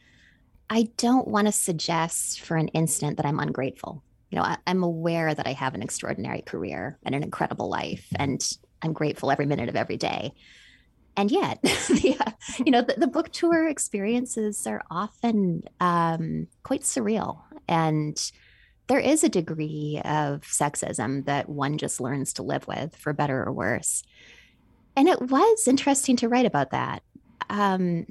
I 0.70 0.88
don't 0.96 1.28
want 1.28 1.46
to 1.46 1.52
suggest 1.52 2.40
for 2.40 2.56
an 2.56 2.68
instant 2.68 3.16
that 3.16 3.26
I'm 3.26 3.38
ungrateful. 3.38 4.02
You 4.30 4.38
know, 4.38 4.44
I, 4.44 4.56
I'm 4.66 4.82
aware 4.82 5.34
that 5.34 5.46
I 5.46 5.52
have 5.52 5.74
an 5.74 5.82
extraordinary 5.82 6.42
career 6.42 6.98
and 7.04 7.14
an 7.14 7.22
incredible 7.22 7.68
life, 7.68 8.06
and 8.16 8.42
I'm 8.80 8.92
grateful 8.92 9.30
every 9.30 9.46
minute 9.46 9.68
of 9.68 9.76
every 9.76 9.96
day. 9.96 10.32
And 11.16 11.30
yet, 11.30 11.60
the, 11.62 12.16
uh, 12.18 12.30
you 12.64 12.72
know, 12.72 12.82
the, 12.82 12.94
the, 12.96 13.06
book 13.06 13.30
tour 13.30 13.68
experiences 13.68 14.66
are 14.66 14.82
often 14.90 15.62
um, 15.80 16.48
quite 16.62 16.82
surreal. 16.82 17.42
And 17.68 18.18
there 18.88 18.98
is 18.98 19.24
a 19.24 19.28
degree 19.28 20.00
of 20.04 20.42
sexism 20.42 21.24
that 21.26 21.48
one 21.48 21.78
just 21.78 22.00
learns 22.00 22.32
to 22.34 22.42
live 22.42 22.66
with, 22.66 22.96
for 22.96 23.12
better 23.12 23.42
or 23.42 23.52
worse 23.52 24.02
and 24.96 25.08
it 25.08 25.20
was 25.20 25.66
interesting 25.66 26.16
to 26.16 26.28
write 26.28 26.46
about 26.46 26.70
that. 26.70 27.02
Um, 27.48 28.06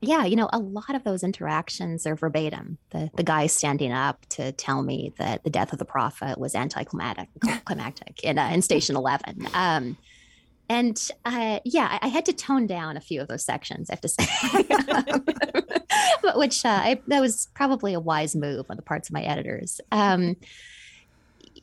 yeah, 0.00 0.24
you 0.24 0.36
know, 0.36 0.48
a 0.52 0.58
lot 0.58 0.94
of 0.94 1.02
those 1.04 1.22
interactions 1.22 2.06
are 2.06 2.14
verbatim. 2.14 2.78
The 2.90 3.10
the 3.16 3.22
guy 3.22 3.46
standing 3.46 3.90
up 3.90 4.26
to 4.30 4.52
tell 4.52 4.82
me 4.82 5.12
that 5.18 5.44
the 5.44 5.50
death 5.50 5.72
of 5.72 5.78
the 5.78 5.84
prophet 5.84 6.38
was 6.38 6.54
anticlimactic 6.54 7.28
climactic 7.64 8.22
in 8.22 8.38
uh, 8.38 8.50
in 8.52 8.62
Station 8.62 8.96
Eleven. 8.96 9.48
Um, 9.54 9.96
and 10.68 11.10
uh, 11.24 11.60
yeah, 11.64 11.88
I, 11.90 12.06
I, 12.06 12.08
had 12.08 12.26
to 12.26 12.32
tone 12.32 12.66
down 12.66 12.96
a 12.96 13.00
few 13.00 13.20
of 13.20 13.28
those 13.28 13.44
sections. 13.44 13.88
I 13.88 13.94
have 13.94 14.00
to 14.02 14.08
say, 14.08 14.26
but 16.22 16.38
which 16.38 16.64
uh, 16.64 16.68
I, 16.68 17.00
that 17.06 17.20
was 17.20 17.48
probably 17.54 17.94
a 17.94 18.00
wise 18.00 18.36
move 18.36 18.66
on 18.68 18.76
the 18.76 18.82
parts 18.82 19.08
of 19.08 19.14
my 19.14 19.22
editors. 19.22 19.80
Um, 19.90 20.36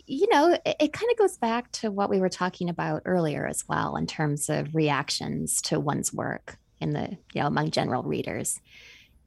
you 0.07 0.27
know, 0.29 0.57
it, 0.65 0.75
it 0.79 0.93
kind 0.93 1.11
of 1.11 1.17
goes 1.17 1.37
back 1.37 1.71
to 1.73 1.91
what 1.91 2.09
we 2.09 2.19
were 2.19 2.29
talking 2.29 2.69
about 2.69 3.03
earlier 3.05 3.45
as 3.45 3.67
well 3.67 3.95
in 3.95 4.07
terms 4.07 4.49
of 4.49 4.73
reactions 4.73 5.61
to 5.63 5.79
one's 5.79 6.11
work 6.11 6.57
in 6.79 6.91
the, 6.91 7.17
you 7.33 7.41
know, 7.41 7.47
among 7.47 7.71
general 7.71 8.03
readers. 8.03 8.59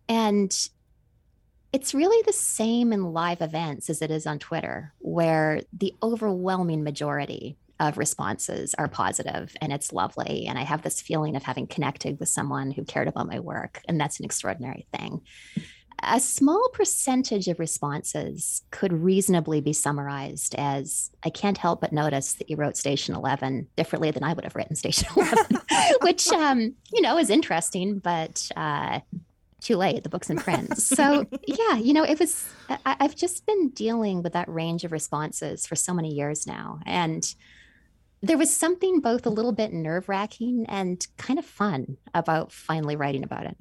And 0.08 0.52
it's 1.72 1.94
really 1.94 2.22
the 2.26 2.32
same 2.32 2.92
in 2.92 3.12
live 3.12 3.42
events 3.42 3.90
as 3.90 4.02
it 4.02 4.10
is 4.10 4.26
on 4.26 4.38
Twitter, 4.38 4.92
where 4.98 5.62
the 5.72 5.94
overwhelming 6.02 6.82
majority 6.82 7.56
of 7.80 7.98
responses 7.98 8.74
are 8.74 8.88
positive 8.88 9.54
and 9.60 9.72
it's 9.72 9.92
lovely. 9.92 10.46
And 10.46 10.58
I 10.58 10.62
have 10.62 10.82
this 10.82 11.00
feeling 11.00 11.36
of 11.36 11.42
having 11.42 11.66
connected 11.66 12.18
with 12.18 12.28
someone 12.28 12.70
who 12.70 12.84
cared 12.84 13.08
about 13.08 13.28
my 13.28 13.38
work. 13.38 13.82
And 13.88 14.00
that's 14.00 14.18
an 14.18 14.24
extraordinary 14.24 14.86
thing 14.96 15.22
a 16.02 16.20
small 16.20 16.68
percentage 16.72 17.48
of 17.48 17.58
responses 17.58 18.62
could 18.70 18.92
reasonably 18.92 19.60
be 19.60 19.72
summarized 19.72 20.54
as 20.56 21.10
I 21.24 21.30
can't 21.30 21.58
help 21.58 21.80
but 21.80 21.92
notice 21.92 22.34
that 22.34 22.48
you 22.48 22.56
wrote 22.56 22.76
Station 22.76 23.14
11 23.14 23.66
differently 23.76 24.10
than 24.10 24.22
I 24.22 24.32
would 24.32 24.44
have 24.44 24.54
written 24.54 24.76
Station 24.76 25.08
11, 25.16 25.60
which, 26.02 26.28
um, 26.28 26.74
you 26.92 27.00
know, 27.00 27.18
is 27.18 27.30
interesting, 27.30 27.98
but 27.98 28.48
uh, 28.56 29.00
too 29.60 29.76
late. 29.76 30.04
The 30.04 30.08
book's 30.08 30.30
in 30.30 30.36
print. 30.36 30.78
So, 30.78 31.26
yeah, 31.46 31.76
you 31.76 31.92
know, 31.92 32.04
it 32.04 32.20
was, 32.20 32.48
I, 32.68 32.96
I've 33.00 33.16
just 33.16 33.44
been 33.44 33.70
dealing 33.70 34.22
with 34.22 34.34
that 34.34 34.48
range 34.48 34.84
of 34.84 34.92
responses 34.92 35.66
for 35.66 35.74
so 35.74 35.92
many 35.92 36.14
years 36.14 36.46
now. 36.46 36.78
And 36.86 37.34
there 38.22 38.38
was 38.38 38.54
something 38.54 39.00
both 39.00 39.26
a 39.26 39.30
little 39.30 39.52
bit 39.52 39.72
nerve 39.72 40.08
wracking 40.08 40.66
and 40.68 41.06
kind 41.16 41.38
of 41.38 41.44
fun 41.44 41.96
about 42.14 42.52
finally 42.52 42.96
writing 42.96 43.22
about 43.22 43.46
it. 43.46 43.56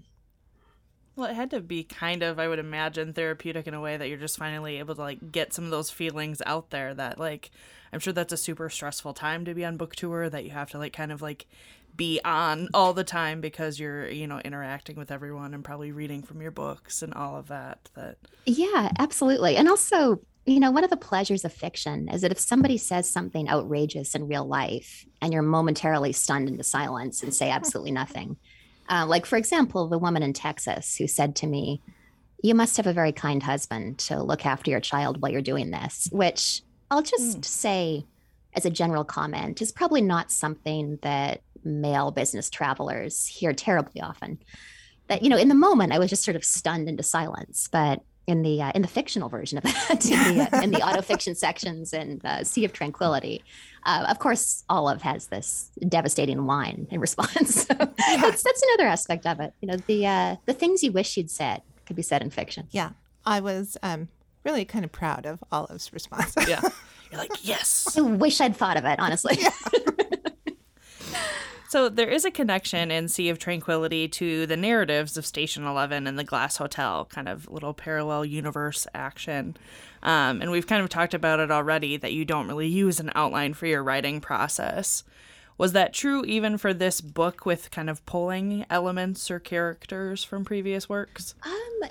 Well, 1.15 1.29
it 1.29 1.35
had 1.35 1.49
to 1.51 1.61
be 1.61 1.83
kind 1.83 2.21
of, 2.21 2.37
I 2.37 2.47
would 2.47 2.59
imagine, 2.59 3.13
therapeutic 3.13 3.65
in 3.65 3.73
a 3.73 3.81
way 3.81 3.97
that 3.97 4.07
you're 4.07 4.19
just 4.19 4.37
finally 4.37 4.77
able 4.77 4.93
to 4.95 5.01
like 5.01 5.31
get 5.31 5.51
some 5.53 5.65
of 5.65 5.71
those 5.71 5.89
feelings 5.89 6.41
out 6.45 6.69
there 6.69 6.93
that 6.93 7.19
like 7.19 7.49
I'm 7.91 7.99
sure 7.99 8.13
that's 8.13 8.33
a 8.33 8.37
super 8.37 8.69
stressful 8.69 9.13
time 9.13 9.45
to 9.45 9.53
be 9.53 9.65
on 9.65 9.77
book 9.77 9.95
tour 9.95 10.29
that 10.29 10.43
you 10.43 10.51
have 10.51 10.69
to 10.71 10.77
like 10.77 10.93
kind 10.93 11.11
of 11.11 11.21
like 11.21 11.47
be 11.95 12.21
on 12.23 12.69
all 12.73 12.93
the 12.93 13.03
time 13.03 13.41
because 13.41 13.79
you're, 13.79 14.07
you 14.07 14.27
know, 14.27 14.39
interacting 14.39 14.95
with 14.95 15.11
everyone 15.11 15.55
and 15.55 15.63
probably 15.63 15.91
reading 15.91 16.21
from 16.21 16.41
your 16.41 16.51
books 16.51 17.01
and 17.01 17.13
all 17.13 17.35
of 17.35 17.47
that 17.47 17.89
that 17.95 18.17
Yeah, 18.45 18.91
absolutely. 18.99 19.55
And 19.55 19.67
also, 19.67 20.21
you 20.47 20.61
know, 20.61 20.71
one 20.71 20.85
of 20.85 20.89
the 20.89 20.97
pleasures 20.97 21.43
of 21.43 21.51
fiction 21.51 22.07
is 22.07 22.21
that 22.21 22.31
if 22.31 22.39
somebody 22.39 22.77
says 22.77 23.09
something 23.09 23.49
outrageous 23.49 24.15
in 24.15 24.29
real 24.29 24.45
life 24.45 25.05
and 25.21 25.33
you're 25.33 25.41
momentarily 25.41 26.13
stunned 26.13 26.47
into 26.47 26.63
silence 26.63 27.21
and 27.21 27.33
say 27.33 27.49
absolutely 27.49 27.91
nothing, 27.91 28.37
uh, 28.89 29.05
like, 29.05 29.25
for 29.25 29.35
example, 29.35 29.89
the 29.89 29.97
woman 29.97 30.23
in 30.23 30.31
Texas 30.31 30.95
who 30.95 31.05
said 31.05 31.35
to 31.35 31.47
me, 31.47 31.81
You 32.41 32.55
must 32.55 32.77
have 32.77 32.87
a 32.87 32.93
very 32.93 33.11
kind 33.11 33.43
husband 33.43 33.97
to 33.99 34.23
look 34.23 34.45
after 34.45 34.71
your 34.71 34.79
child 34.79 35.21
while 35.21 35.31
you're 35.31 35.41
doing 35.41 35.71
this, 35.71 36.07
which 36.13 36.61
I'll 36.89 37.03
just 37.03 37.41
mm. 37.41 37.45
say 37.45 38.05
as 38.53 38.65
a 38.65 38.69
general 38.69 39.03
comment 39.03 39.61
is 39.61 39.73
probably 39.73 40.01
not 40.01 40.31
something 40.31 40.97
that 41.01 41.41
male 41.65 42.11
business 42.11 42.49
travelers 42.49 43.25
hear 43.25 43.51
terribly 43.51 44.01
often. 44.01 44.39
That, 45.07 45.23
you 45.23 45.29
know, 45.29 45.37
in 45.37 45.49
the 45.49 45.55
moment, 45.55 45.91
I 45.91 45.99
was 45.99 46.09
just 46.09 46.23
sort 46.23 46.37
of 46.37 46.45
stunned 46.45 46.87
into 46.87 47.03
silence. 47.03 47.67
But 47.69 48.01
in 48.27 48.41
the 48.41 48.61
uh, 48.61 48.71
in 48.75 48.81
the 48.81 48.87
fictional 48.87 49.29
version 49.29 49.57
of 49.57 49.63
that, 49.63 50.05
in 50.11 50.37
the, 50.37 50.55
uh, 50.55 50.61
in 50.61 50.71
the 50.71 50.79
autofiction 50.79 51.35
sections 51.35 51.93
and 51.93 52.23
uh, 52.25 52.43
Sea 52.43 52.65
of 52.65 52.73
Tranquility. 52.73 53.43
Uh, 53.85 54.05
of 54.09 54.19
course, 54.19 54.65
Olive 54.69 55.01
has 55.01 55.27
this 55.27 55.71
devastating 55.87 56.45
line 56.45 56.87
in 56.91 56.99
response. 56.99 57.63
so 57.67 57.73
yeah. 57.79 58.17
that's, 58.17 58.43
that's 58.43 58.61
another 58.63 58.89
aspect 58.89 59.25
of 59.25 59.39
it. 59.39 59.53
You 59.61 59.69
know, 59.69 59.77
the 59.87 60.05
uh, 60.05 60.35
the 60.45 60.53
things 60.53 60.83
you 60.83 60.91
wish 60.91 61.15
you'd 61.15 61.31
said 61.31 61.61
could 61.85 61.95
be 61.95 62.01
said 62.01 62.21
in 62.21 62.29
fiction. 62.29 62.67
Yeah, 62.71 62.91
I 63.25 63.39
was 63.39 63.77
um, 63.81 64.09
really 64.43 64.65
kind 64.65 64.83
of 64.83 64.91
proud 64.91 65.25
of 65.25 65.41
Olive's 65.51 65.91
response. 65.93 66.33
yeah, 66.47 66.61
you're 67.11 67.19
like, 67.19 67.47
yes. 67.47 67.97
I 67.97 68.01
wish 68.01 68.41
I'd 68.41 68.55
thought 68.55 68.77
of 68.77 68.85
it, 68.85 68.99
honestly. 68.99 69.37
Yeah. 69.39 69.51
So 71.77 71.89
there 71.89 72.09
is 72.09 72.25
a 72.25 72.31
connection 72.31 72.89
in 72.89 73.07
Sea 73.07 73.29
of 73.29 73.37
Tranquility 73.37 74.07
to 74.07 74.47
the 74.47 74.57
narratives 74.57 75.15
of 75.15 75.27
Station 75.27 75.63
Eleven 75.63 76.07
and 76.07 76.17
the 76.17 76.23
Glass 76.23 76.57
Hotel, 76.57 77.05
kind 77.05 77.29
of 77.29 77.47
little 77.51 77.75
parallel 77.75 78.25
universe 78.25 78.87
action. 78.95 79.55
Um, 80.01 80.41
and 80.41 80.49
we've 80.49 80.65
kind 80.65 80.81
of 80.81 80.89
talked 80.89 81.13
about 81.13 81.39
it 81.39 81.51
already 81.51 81.95
that 81.95 82.13
you 82.13 82.25
don't 82.25 82.47
really 82.47 82.67
use 82.67 82.99
an 82.99 83.11
outline 83.13 83.53
for 83.53 83.67
your 83.67 83.83
writing 83.83 84.19
process. 84.19 85.03
Was 85.59 85.73
that 85.73 85.93
true 85.93 86.25
even 86.25 86.57
for 86.57 86.73
this 86.73 86.99
book 86.99 87.45
with 87.45 87.69
kind 87.69 87.91
of 87.91 88.03
pulling 88.07 88.65
elements 88.71 89.29
or 89.29 89.37
characters 89.37 90.23
from 90.23 90.45
previous 90.45 90.89
works? 90.89 91.35
Um, 91.43 91.89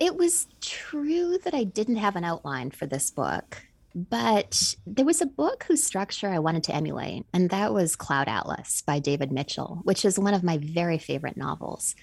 it 0.00 0.16
was 0.16 0.46
true 0.62 1.36
that 1.44 1.52
I 1.52 1.64
didn't 1.64 1.96
have 1.96 2.16
an 2.16 2.24
outline 2.24 2.70
for 2.70 2.86
this 2.86 3.10
book. 3.10 3.66
But 3.96 4.74
there 4.86 5.06
was 5.06 5.22
a 5.22 5.26
book 5.26 5.64
whose 5.66 5.82
structure 5.82 6.28
I 6.28 6.38
wanted 6.38 6.64
to 6.64 6.74
emulate, 6.74 7.24
and 7.32 7.48
that 7.48 7.72
was 7.72 7.96
Cloud 7.96 8.28
Atlas 8.28 8.82
by 8.82 8.98
David 8.98 9.32
Mitchell, 9.32 9.80
which 9.84 10.04
is 10.04 10.18
one 10.18 10.34
of 10.34 10.42
my 10.42 10.58
very 10.58 10.98
favorite 10.98 11.38
novels. 11.38 11.94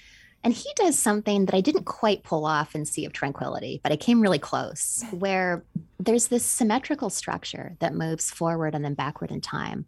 And 0.43 0.55
he 0.55 0.67
does 0.75 0.97
something 0.97 1.45
that 1.45 1.53
I 1.53 1.61
didn't 1.61 1.85
quite 1.85 2.23
pull 2.23 2.47
off 2.47 2.73
in 2.73 2.85
Sea 2.85 3.05
of 3.05 3.13
Tranquility, 3.13 3.79
but 3.83 3.91
I 3.91 3.95
came 3.95 4.21
really 4.21 4.39
close, 4.39 5.05
where 5.11 5.63
there's 5.99 6.29
this 6.29 6.43
symmetrical 6.43 7.11
structure 7.11 7.77
that 7.79 7.93
moves 7.93 8.31
forward 8.31 8.73
and 8.73 8.83
then 8.83 8.95
backward 8.95 9.29
in 9.29 9.39
time. 9.39 9.85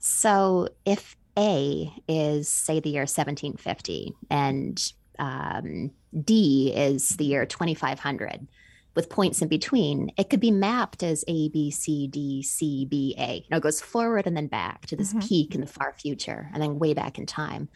So 0.00 0.68
if 0.84 1.16
A 1.38 1.90
is, 2.06 2.50
say, 2.50 2.78
the 2.78 2.90
year 2.90 3.02
1750, 3.02 4.14
and 4.30 4.92
um, 5.18 5.92
D 6.24 6.74
is 6.76 7.16
the 7.16 7.24
year 7.24 7.46
2500, 7.46 8.46
with 8.94 9.08
points 9.08 9.42
in 9.42 9.48
between, 9.48 10.10
it 10.16 10.30
could 10.30 10.40
be 10.40 10.50
mapped 10.50 11.02
as 11.02 11.24
A, 11.28 11.48
B, 11.50 11.70
C, 11.70 12.06
D, 12.08 12.42
C, 12.42 12.84
B, 12.84 13.14
A. 13.18 13.36
You 13.36 13.44
know, 13.50 13.58
it 13.58 13.62
goes 13.62 13.80
forward 13.80 14.26
and 14.26 14.36
then 14.36 14.48
back 14.48 14.86
to 14.86 14.96
this 14.96 15.10
mm-hmm. 15.10 15.26
peak 15.26 15.54
in 15.54 15.60
the 15.60 15.66
far 15.66 15.92
future 15.92 16.50
and 16.52 16.62
then 16.62 16.78
way 16.78 16.94
back 16.94 17.18
in 17.18 17.26
time. 17.26 17.68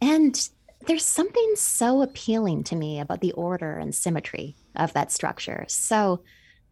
And 0.00 0.48
there's 0.86 1.04
something 1.04 1.52
so 1.56 2.02
appealing 2.02 2.64
to 2.64 2.76
me 2.76 3.00
about 3.00 3.20
the 3.20 3.32
order 3.32 3.76
and 3.78 3.94
symmetry 3.94 4.56
of 4.76 4.92
that 4.92 5.12
structure. 5.12 5.64
So 5.68 6.22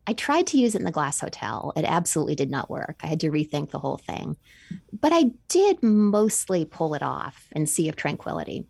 I 0.07 0.13
tried 0.13 0.47
to 0.49 0.59
use 0.59 0.75
it 0.75 0.79
in 0.79 0.85
the 0.85 0.91
Glass 0.91 1.21
Hotel. 1.21 1.73
It 1.77 1.85
absolutely 1.85 2.35
did 2.35 2.51
not 2.51 2.71
work. 2.71 3.01
I 3.03 3.07
had 3.07 3.21
to 3.21 3.31
rethink 3.31 3.71
the 3.71 3.79
whole 3.79 3.99
thing. 3.99 4.37
But 4.99 5.13
I 5.13 5.31
did 5.49 5.83
mostly 5.83 6.65
pull 6.65 6.95
it 6.95 7.03
off 7.03 7.49
in 7.53 7.67
Sea 7.67 7.89
of 7.89 7.97
Tranquility 7.97 8.67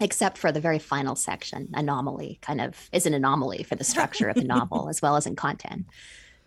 except 0.00 0.38
for 0.38 0.52
the 0.52 0.60
very 0.60 0.78
final 0.78 1.16
section 1.16 1.68
anomaly 1.74 2.38
kind 2.42 2.60
of 2.60 2.88
is 2.92 3.06
an 3.06 3.14
anomaly 3.14 3.62
for 3.62 3.74
the 3.76 3.84
structure 3.84 4.28
of 4.28 4.36
the 4.36 4.44
novel 4.56 4.88
as 4.88 5.02
well 5.02 5.16
as 5.16 5.26
in 5.26 5.36
content 5.36 5.86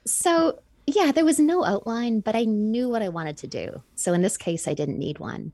so 0.05 0.59
yeah 0.87 1.11
there 1.11 1.25
was 1.25 1.39
no 1.39 1.63
outline 1.63 2.19
but 2.19 2.35
i 2.35 2.43
knew 2.43 2.89
what 2.89 3.01
i 3.01 3.09
wanted 3.09 3.37
to 3.37 3.47
do 3.47 3.81
so 3.95 4.13
in 4.13 4.21
this 4.21 4.37
case 4.37 4.67
i 4.67 4.73
didn't 4.73 4.97
need 4.97 5.19
one 5.19 5.51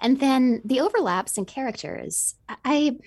And 0.00 0.18
then 0.18 0.62
the 0.64 0.80
overlaps 0.80 1.36
in 1.36 1.44
characters. 1.44 2.34
I 2.64 2.98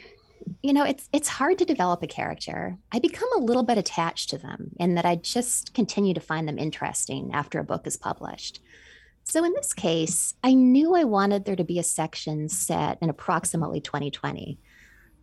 you 0.61 0.73
know, 0.73 0.83
it's 0.83 1.07
it's 1.13 1.29
hard 1.29 1.57
to 1.59 1.65
develop 1.65 2.03
a 2.03 2.07
character. 2.07 2.77
I 2.91 2.99
become 2.99 3.29
a 3.35 3.41
little 3.41 3.63
bit 3.63 3.77
attached 3.77 4.29
to 4.31 4.37
them 4.37 4.71
in 4.77 4.95
that 4.95 5.05
I 5.05 5.15
just 5.15 5.73
continue 5.73 6.13
to 6.13 6.19
find 6.19 6.47
them 6.47 6.59
interesting 6.59 7.31
after 7.33 7.59
a 7.59 7.63
book 7.63 7.87
is 7.87 7.97
published. 7.97 8.59
So 9.23 9.43
in 9.43 9.53
this 9.53 9.73
case, 9.73 10.33
I 10.43 10.53
knew 10.53 10.95
I 10.95 11.05
wanted 11.05 11.45
there 11.45 11.55
to 11.55 11.63
be 11.63 11.79
a 11.79 11.83
section 11.83 12.49
set 12.49 12.97
in 13.01 13.09
approximately 13.09 13.81
2020. 13.81 14.59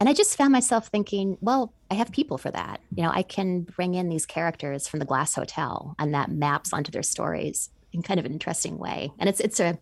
And 0.01 0.09
I 0.09 0.15
just 0.15 0.37
found 0.37 0.53
myself 0.53 0.89
thinking, 0.89 1.37
well, 1.43 1.75
I 1.91 1.95
have 1.95 2.11
people 2.11 2.39
for 2.39 2.51
that. 2.51 2.81
You 2.95 3.03
know, 3.03 3.11
I 3.13 3.23
can 3.23 3.63
bring 3.63 3.95
in 3.95 4.09
these 4.09 4.25
characters 4.25 4.89
from 4.89 4.99
the 4.99 5.05
Glass 5.07 5.35
Hotel 5.35 5.95
and 5.99 6.15
that 6.15 6.31
maps 6.31 6.73
onto 6.73 6.91
their 6.91 7.03
stories 7.03 7.69
in 7.93 8.03
kind 8.03 8.19
of 8.19 8.25
an 8.25 8.33
interesting 8.33 8.79
way. 8.79 9.13
And 9.19 9.29
it's 9.29 9.41
it's 9.41 9.61
a 9.61 9.79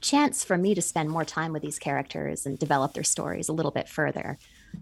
chance 0.00 0.42
for 0.42 0.56
me 0.56 0.74
to 0.74 0.82
spend 0.82 1.10
more 1.10 1.24
time 1.24 1.52
with 1.52 1.62
these 1.62 1.78
characters 1.78 2.46
and 2.46 2.58
develop 2.58 2.94
their 2.94 3.04
stories 3.04 3.48
a 3.48 3.52
little 3.52 3.70
bit 3.70 3.88
further. 3.88 4.38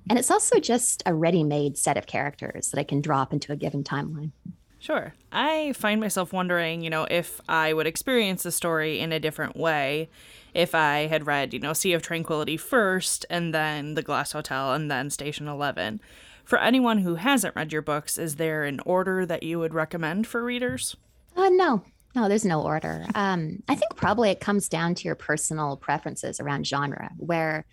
And 0.08 0.18
it's 0.18 0.30
also 0.30 0.60
just 0.60 1.02
a 1.04 1.14
ready 1.14 1.44
made 1.44 1.76
set 1.76 1.96
of 1.96 2.06
characters 2.06 2.70
that 2.70 2.80
I 2.80 2.84
can 2.84 3.00
drop 3.00 3.32
into 3.32 3.52
a 3.52 3.56
given 3.56 3.84
timeline. 3.84 4.30
Sure. 4.78 5.14
I 5.32 5.72
find 5.72 6.00
myself 6.00 6.32
wondering, 6.32 6.82
you 6.82 6.90
know, 6.90 7.06
if 7.10 7.40
I 7.48 7.72
would 7.72 7.86
experience 7.86 8.42
the 8.44 8.52
story 8.52 9.00
in 9.00 9.12
a 9.12 9.20
different 9.20 9.56
way 9.56 10.08
if 10.54 10.74
I 10.74 11.06
had 11.06 11.26
read, 11.26 11.52
you 11.52 11.60
know, 11.60 11.72
Sea 11.72 11.92
of 11.92 12.02
Tranquility 12.02 12.56
first 12.56 13.26
and 13.30 13.54
then 13.54 13.94
The 13.94 14.02
Glass 14.02 14.32
Hotel 14.32 14.72
and 14.72 14.90
then 14.90 15.10
Station 15.10 15.46
11. 15.46 16.00
For 16.44 16.58
anyone 16.58 16.98
who 16.98 17.16
hasn't 17.16 17.54
read 17.54 17.72
your 17.72 17.82
books, 17.82 18.18
is 18.18 18.36
there 18.36 18.64
an 18.64 18.80
order 18.86 19.26
that 19.26 19.42
you 19.42 19.58
would 19.58 19.74
recommend 19.74 20.26
for 20.26 20.42
readers? 20.42 20.96
Uh, 21.36 21.50
no, 21.50 21.82
no, 22.14 22.28
there's 22.28 22.44
no 22.44 22.62
order. 22.62 23.04
Um, 23.14 23.62
I 23.68 23.74
think 23.74 23.94
probably 23.96 24.30
it 24.30 24.40
comes 24.40 24.68
down 24.68 24.94
to 24.96 25.04
your 25.04 25.14
personal 25.14 25.76
preferences 25.76 26.40
around 26.40 26.66
genre, 26.66 27.10
where 27.18 27.66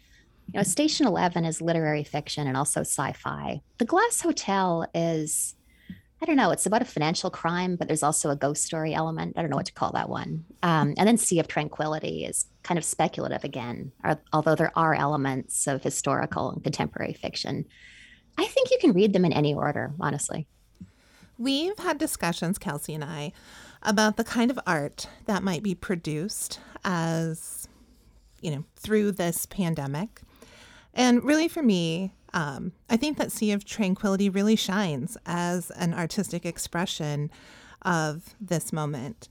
you 0.54 0.60
know, 0.60 0.64
Station 0.64 1.08
11 1.08 1.46
is 1.46 1.62
literary 1.62 2.04
fiction 2.04 2.48
and 2.48 2.58
also 2.58 2.82
sci 2.82 3.14
fi. 3.14 3.62
The 3.78 3.86
Glass 3.86 4.22
Hotel 4.22 4.86
is, 4.94 5.56
I 6.26 6.28
don't 6.28 6.38
know, 6.38 6.50
it's 6.50 6.66
about 6.66 6.82
a 6.82 6.86
financial 6.86 7.30
crime, 7.30 7.76
but 7.76 7.88
there's 7.88 8.02
also 8.02 8.32
a 8.32 8.36
ghost 8.36 8.64
story 8.64 8.96
element. 8.96 9.36
I 9.38 9.42
don't 9.42 9.52
know 9.52 9.58
what 9.58 9.68
to 9.68 9.74
call 9.74 9.92
that 9.92 10.10
one. 10.10 10.44
Um, 10.64 10.96
and 10.98 11.08
then 11.08 11.20
Sea 11.20 11.40
of 11.40 11.48
Tranquility 11.48 12.26
is 12.26 12.48
kind 12.64 12.80
of 12.80 12.84
speculative 12.84 13.44
again, 13.44 13.92
although 14.34 14.56
there 14.56 14.72
are 14.76 14.96
elements 14.96 15.68
of 15.68 15.84
historical 15.84 16.50
and 16.50 16.64
contemporary 16.64 17.14
fiction. 17.14 17.66
I 18.40 18.46
think 18.46 18.72
you 18.72 18.80
can 18.82 18.94
read 18.94 19.14
them 19.14 19.24
in 19.24 19.34
any 19.34 19.54
order, 19.54 19.94
honestly. 20.00 20.48
We've 21.38 21.78
had 21.78 22.00
discussions, 22.00 22.58
Kelsey 22.58 22.96
and 22.96 23.04
I, 23.04 23.32
about 23.84 24.18
the 24.18 24.24
kind 24.24 24.50
of 24.50 24.60
art 24.66 25.08
that 25.28 25.44
might 25.44 25.62
be 25.62 25.76
produced 25.76 26.60
as, 26.84 27.68
you 28.42 28.50
know, 28.50 28.64
through 28.76 29.12
this 29.12 29.46
pandemic. 29.46 30.22
And 30.92 31.24
really, 31.24 31.48
for 31.48 31.62
me, 31.62 32.14
um, 32.36 32.74
I 32.90 32.98
think 32.98 33.18
that 33.18 33.32
Sea 33.32 33.54
of 33.54 33.64
Tranquility 33.64 34.30
really 34.30 34.58
shines 34.58 35.18
as 35.26 35.72
an 35.72 35.94
artistic 35.94 36.46
expression 36.46 37.32
of 37.84 38.36
this 38.42 38.74
moment. 38.74 39.30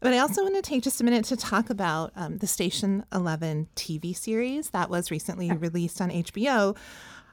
But 0.00 0.14
I 0.14 0.18
also 0.18 0.44
want 0.44 0.54
to 0.54 0.62
take 0.62 0.84
just 0.84 1.00
a 1.00 1.04
minute 1.04 1.24
to 1.26 1.36
talk 1.36 1.68
about 1.68 2.12
um, 2.14 2.38
the 2.38 2.46
Station 2.46 3.04
11 3.12 3.66
TV 3.74 4.16
series 4.16 4.70
that 4.70 4.88
was 4.88 5.10
recently 5.10 5.50
released 5.50 6.00
on 6.00 6.10
HBO. 6.10 6.76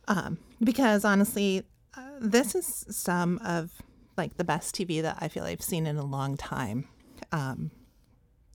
Um, 0.07 0.39
because 0.59 1.05
honestly, 1.05 1.63
uh, 1.95 2.01
this 2.19 2.55
is 2.55 2.85
some 2.89 3.37
of 3.45 3.71
like 4.17 4.37
the 4.37 4.43
best 4.43 4.73
TV 4.73 5.03
that 5.03 5.17
I 5.19 5.27
feel 5.27 5.43
I've 5.43 5.61
seen 5.61 5.85
in 5.85 5.97
a 5.97 6.05
long 6.05 6.35
time. 6.35 6.87
Um, 7.31 7.69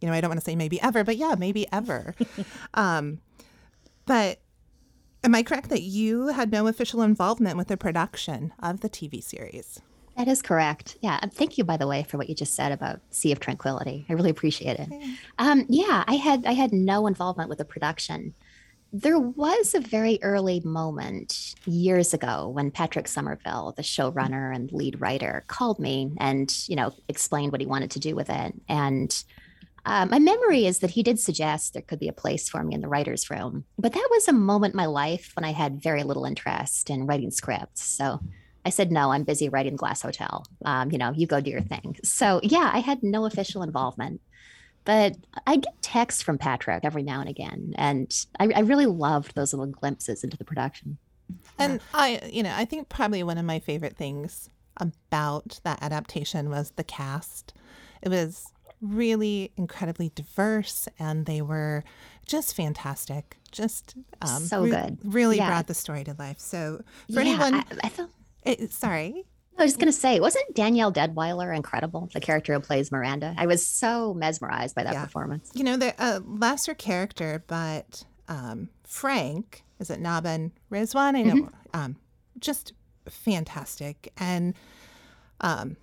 you 0.00 0.08
know, 0.08 0.14
I 0.14 0.20
don't 0.20 0.30
want 0.30 0.40
to 0.40 0.44
say 0.44 0.56
maybe 0.56 0.80
ever, 0.80 1.04
but 1.04 1.16
yeah, 1.16 1.36
maybe 1.38 1.70
ever. 1.72 2.16
um, 2.74 3.20
but 4.06 4.40
Am 5.22 5.35
I 5.35 5.42
correct 5.42 5.68
that 5.68 5.83
you 5.83 6.28
had 6.28 6.50
no 6.50 6.66
official 6.66 7.02
involvement 7.02 7.59
with 7.59 7.68
the 7.68 7.76
production 7.76 8.54
of 8.59 8.80
the 8.80 8.88
TV 8.88 9.22
series? 9.22 9.80
That 10.16 10.28
is 10.28 10.40
correct. 10.40 10.96
Yeah. 11.02 11.18
Thank 11.33 11.59
you, 11.59 11.64
by 11.64 11.76
the 11.76 11.87
way, 11.87 12.02
for 12.02 12.16
what 12.16 12.28
you 12.28 12.35
just 12.35 12.54
said 12.54 12.72
about 12.72 13.00
Sea 13.11 13.33
of 13.33 13.40
Tranquility. 13.40 14.06
I 14.09 14.14
really 14.14 14.30
appreciate 14.30 14.78
it. 14.78 14.88
Um, 15.38 15.66
yeah, 15.68 16.04
I 16.06 16.14
had 16.14 16.46
I 16.46 16.52
had 16.52 16.72
no 16.72 17.06
involvement 17.06 17.48
with 17.48 17.59
the 17.59 17.64
production. 17.64 18.35
There 18.92 19.18
was 19.18 19.74
a 19.74 19.80
very 19.80 20.18
early 20.22 20.61
moment 20.61 21.54
years 21.64 22.12
ago 22.12 22.48
when 22.48 22.70
Patrick 22.70 23.06
Somerville, 23.06 23.72
the 23.76 23.83
showrunner 23.83 24.54
and 24.54 24.72
lead 24.72 25.00
writer, 25.00 25.44
called 25.46 25.78
me 25.78 26.12
and 26.18 26.52
you 26.66 26.76
know 26.76 26.92
explained 27.09 27.52
what 27.52 27.61
he 27.61 27.66
wanted 27.66 27.90
to 27.92 28.00
do 28.00 28.14
with 28.14 28.30
it. 28.30 28.54
And 28.68 29.24
uh, 29.84 30.06
my 30.06 30.18
memory 30.18 30.66
is 30.66 30.80
that 30.80 30.90
he 30.90 31.02
did 31.02 31.18
suggest 31.18 31.72
there 31.72 31.82
could 31.82 31.98
be 31.98 32.08
a 32.08 32.12
place 32.12 32.48
for 32.48 32.62
me 32.62 32.74
in 32.74 32.80
the 32.80 32.88
writer's 32.88 33.30
room, 33.30 33.64
but 33.78 33.92
that 33.92 34.08
was 34.10 34.28
a 34.28 34.32
moment 34.32 34.74
in 34.74 34.78
my 34.78 34.86
life 34.86 35.32
when 35.34 35.44
I 35.44 35.52
had 35.52 35.82
very 35.82 36.02
little 36.02 36.24
interest 36.24 36.90
in 36.90 37.06
writing 37.06 37.30
scripts. 37.30 37.82
So 37.82 38.20
I 38.64 38.70
said, 38.70 38.92
no, 38.92 39.12
I'm 39.12 39.24
busy 39.24 39.48
writing 39.48 39.76
Glass 39.76 40.02
Hotel. 40.02 40.44
Um, 40.64 40.90
you 40.90 40.98
know, 40.98 41.12
you 41.12 41.26
go 41.26 41.40
do 41.40 41.50
your 41.50 41.62
thing. 41.62 41.96
So 42.04 42.40
yeah, 42.42 42.70
I 42.72 42.80
had 42.80 43.02
no 43.02 43.24
official 43.24 43.62
involvement, 43.62 44.20
but 44.84 45.16
I 45.46 45.56
get 45.56 45.80
texts 45.80 46.22
from 46.22 46.38
Patrick 46.38 46.84
every 46.84 47.02
now 47.02 47.20
and 47.20 47.28
again. 47.28 47.74
And 47.76 48.14
I, 48.38 48.50
I 48.54 48.60
really 48.60 48.86
loved 48.86 49.34
those 49.34 49.52
little 49.52 49.66
glimpses 49.66 50.24
into 50.24 50.36
the 50.36 50.44
production. 50.44 50.98
And 51.58 51.80
I, 51.94 52.20
you 52.30 52.42
know, 52.42 52.52
I 52.54 52.64
think 52.64 52.88
probably 52.88 53.22
one 53.22 53.38
of 53.38 53.44
my 53.44 53.60
favorite 53.60 53.96
things 53.96 54.50
about 54.76 55.60
that 55.64 55.82
adaptation 55.82 56.50
was 56.50 56.72
the 56.72 56.84
cast. 56.84 57.52
It 58.02 58.08
was 58.08 58.46
really 58.80 59.52
incredibly 59.56 60.10
diverse 60.14 60.88
and 60.98 61.26
they 61.26 61.42
were 61.42 61.84
just 62.26 62.54
fantastic. 62.54 63.36
Just 63.50 63.96
um, 64.22 64.42
so 64.42 64.62
re- 64.62 64.70
good. 64.70 64.98
Really 65.04 65.36
yeah. 65.36 65.48
brought 65.48 65.66
the 65.66 65.74
story 65.74 66.04
to 66.04 66.14
life. 66.18 66.38
So 66.38 66.82
for 67.12 67.20
yeah, 67.20 67.20
anyone, 67.20 67.54
I, 67.54 67.64
I 67.84 67.88
thought. 67.88 68.10
It, 68.44 68.72
sorry. 68.72 69.26
I 69.58 69.64
was 69.64 69.72
just 69.72 69.80
going 69.80 69.92
to 69.92 69.98
say, 69.98 70.20
wasn't 70.20 70.54
Danielle 70.54 70.92
Deadwyler 70.92 71.54
incredible? 71.54 72.08
The 72.14 72.20
character 72.20 72.54
who 72.54 72.60
plays 72.60 72.90
Miranda. 72.90 73.34
I 73.36 73.46
was 73.46 73.66
so 73.66 74.14
mesmerized 74.14 74.74
by 74.74 74.84
that 74.84 74.94
yeah. 74.94 75.04
performance. 75.04 75.50
You 75.52 75.64
know, 75.64 75.76
the 75.76 75.94
uh, 76.02 76.20
lesser 76.24 76.72
character, 76.72 77.44
but 77.46 78.04
um, 78.28 78.70
Frank, 78.84 79.62
is 79.78 79.90
it 79.90 80.02
Nabhaan 80.02 80.52
Rizwan? 80.70 81.14
I 81.16 81.22
know, 81.22 81.34
mm-hmm. 81.34 81.76
um, 81.78 81.96
just 82.38 82.72
fantastic. 83.06 84.12
And 84.16 84.54
um, 85.42 85.76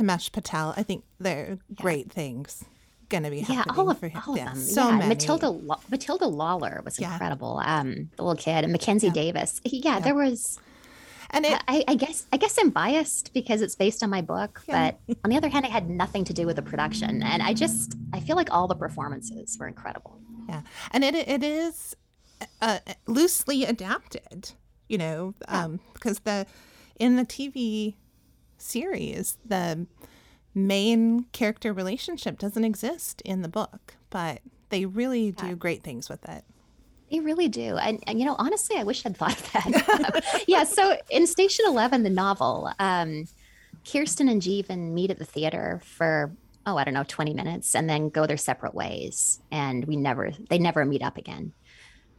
Himesh 0.00 0.32
Patel. 0.32 0.74
I 0.76 0.82
think 0.82 1.04
they're 1.18 1.58
great 1.74 2.06
yeah. 2.06 2.14
things 2.14 2.64
going 3.10 3.24
to 3.24 3.30
be 3.30 3.40
happening 3.40 3.74
yeah, 3.74 3.82
all 3.82 3.90
of, 3.90 3.98
for 3.98 4.08
him. 4.08 4.22
All 4.26 4.34
of 4.34 4.40
them. 4.40 4.56
So 4.56 4.88
yeah, 4.88 4.96
many. 4.96 5.08
Matilda 5.08 5.52
Matilda 5.90 6.26
Lawler 6.26 6.80
was 6.84 6.98
yeah. 6.98 7.12
incredible. 7.12 7.60
Um, 7.62 8.10
the 8.16 8.22
little 8.22 8.40
kid 8.40 8.64
and 8.64 8.72
Mackenzie 8.72 9.08
yeah. 9.08 9.12
Davis. 9.12 9.60
Yeah, 9.64 10.00
there 10.00 10.14
was. 10.14 10.58
And 11.32 11.44
it, 11.44 11.62
I, 11.68 11.84
I, 11.86 11.94
guess 11.94 12.26
I 12.32 12.38
guess 12.38 12.56
I'm 12.58 12.70
biased 12.70 13.32
because 13.32 13.62
it's 13.62 13.76
based 13.76 14.02
on 14.02 14.10
my 14.10 14.20
book, 14.20 14.62
but 14.66 14.98
on 15.22 15.30
the 15.30 15.36
other 15.36 15.48
hand, 15.48 15.64
it 15.64 15.70
had 15.70 15.88
nothing 15.88 16.24
to 16.24 16.32
do 16.32 16.44
with 16.44 16.56
the 16.56 16.62
production, 16.62 17.22
and 17.22 17.40
I 17.40 17.54
just 17.54 17.94
I 18.12 18.18
feel 18.18 18.34
like 18.34 18.52
all 18.52 18.66
the 18.66 18.74
performances 18.74 19.56
were 19.60 19.68
incredible. 19.68 20.18
Yeah, 20.48 20.62
and 20.90 21.04
it 21.04 21.14
it 21.14 21.44
is 21.44 21.94
uh, 22.60 22.78
loosely 23.06 23.64
adapted, 23.64 24.52
you 24.88 24.98
know, 24.98 25.34
um, 25.46 25.78
because 25.94 26.20
the 26.20 26.46
in 26.98 27.14
the 27.14 27.24
TV 27.24 27.94
series. 28.60 29.38
The 29.44 29.86
main 30.54 31.24
character 31.32 31.72
relationship 31.72 32.38
doesn't 32.38 32.64
exist 32.64 33.22
in 33.22 33.42
the 33.42 33.48
book, 33.48 33.94
but 34.10 34.40
they 34.70 34.86
really 34.86 35.32
do 35.32 35.56
great 35.56 35.82
things 35.82 36.08
with 36.08 36.28
it. 36.28 36.44
They 37.10 37.20
really 37.20 37.48
do. 37.48 37.76
And, 37.76 38.02
and, 38.06 38.20
you 38.20 38.24
know, 38.24 38.36
honestly, 38.38 38.76
I 38.76 38.84
wish 38.84 39.04
I'd 39.04 39.16
thought 39.16 39.38
of 39.38 39.52
that. 39.52 40.44
yeah. 40.48 40.62
So 40.62 40.96
in 41.10 41.26
Station 41.26 41.64
11, 41.66 42.04
the 42.04 42.10
novel, 42.10 42.70
um, 42.78 43.26
Kirsten 43.90 44.28
and 44.28 44.40
Jeevan 44.40 44.92
meet 44.92 45.10
at 45.10 45.18
the 45.18 45.24
theater 45.24 45.80
for, 45.84 46.30
oh, 46.66 46.76
I 46.76 46.84
don't 46.84 46.94
know, 46.94 47.04
20 47.06 47.34
minutes 47.34 47.74
and 47.74 47.90
then 47.90 48.10
go 48.10 48.26
their 48.26 48.36
separate 48.36 48.74
ways. 48.74 49.40
And 49.50 49.84
we 49.86 49.96
never, 49.96 50.30
they 50.48 50.58
never 50.58 50.84
meet 50.84 51.02
up 51.02 51.16
again. 51.16 51.52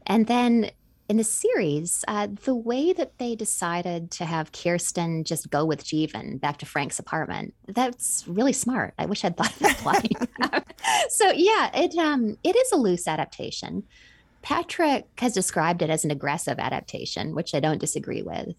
And 0.05 0.27
then 0.27 0.71
in 1.11 1.17
the 1.17 1.25
series, 1.25 2.05
uh, 2.07 2.29
the 2.45 2.55
way 2.55 2.93
that 2.93 3.17
they 3.17 3.35
decided 3.35 4.11
to 4.11 4.23
have 4.23 4.53
Kirsten 4.53 5.25
just 5.25 5.49
go 5.49 5.65
with 5.65 5.83
Jeevan 5.83 6.39
back 6.39 6.59
to 6.59 6.65
Frank's 6.65 6.99
apartment, 6.99 7.53
that's 7.67 8.23
really 8.29 8.53
smart. 8.53 8.93
I 8.97 9.07
wish 9.07 9.25
I'd 9.25 9.35
thought 9.35 9.51
of 9.51 9.59
that 9.59 9.77
plotting. 9.79 10.15
so 11.09 11.29
yeah, 11.31 11.69
it 11.73 11.97
um 11.97 12.37
it 12.45 12.55
is 12.55 12.71
a 12.71 12.77
loose 12.77 13.09
adaptation. 13.09 13.83
Patrick 14.41 15.05
has 15.17 15.33
described 15.33 15.81
it 15.81 15.89
as 15.89 16.05
an 16.05 16.11
aggressive 16.11 16.59
adaptation, 16.59 17.35
which 17.35 17.53
I 17.53 17.59
don't 17.59 17.81
disagree 17.81 18.21
with. 18.21 18.55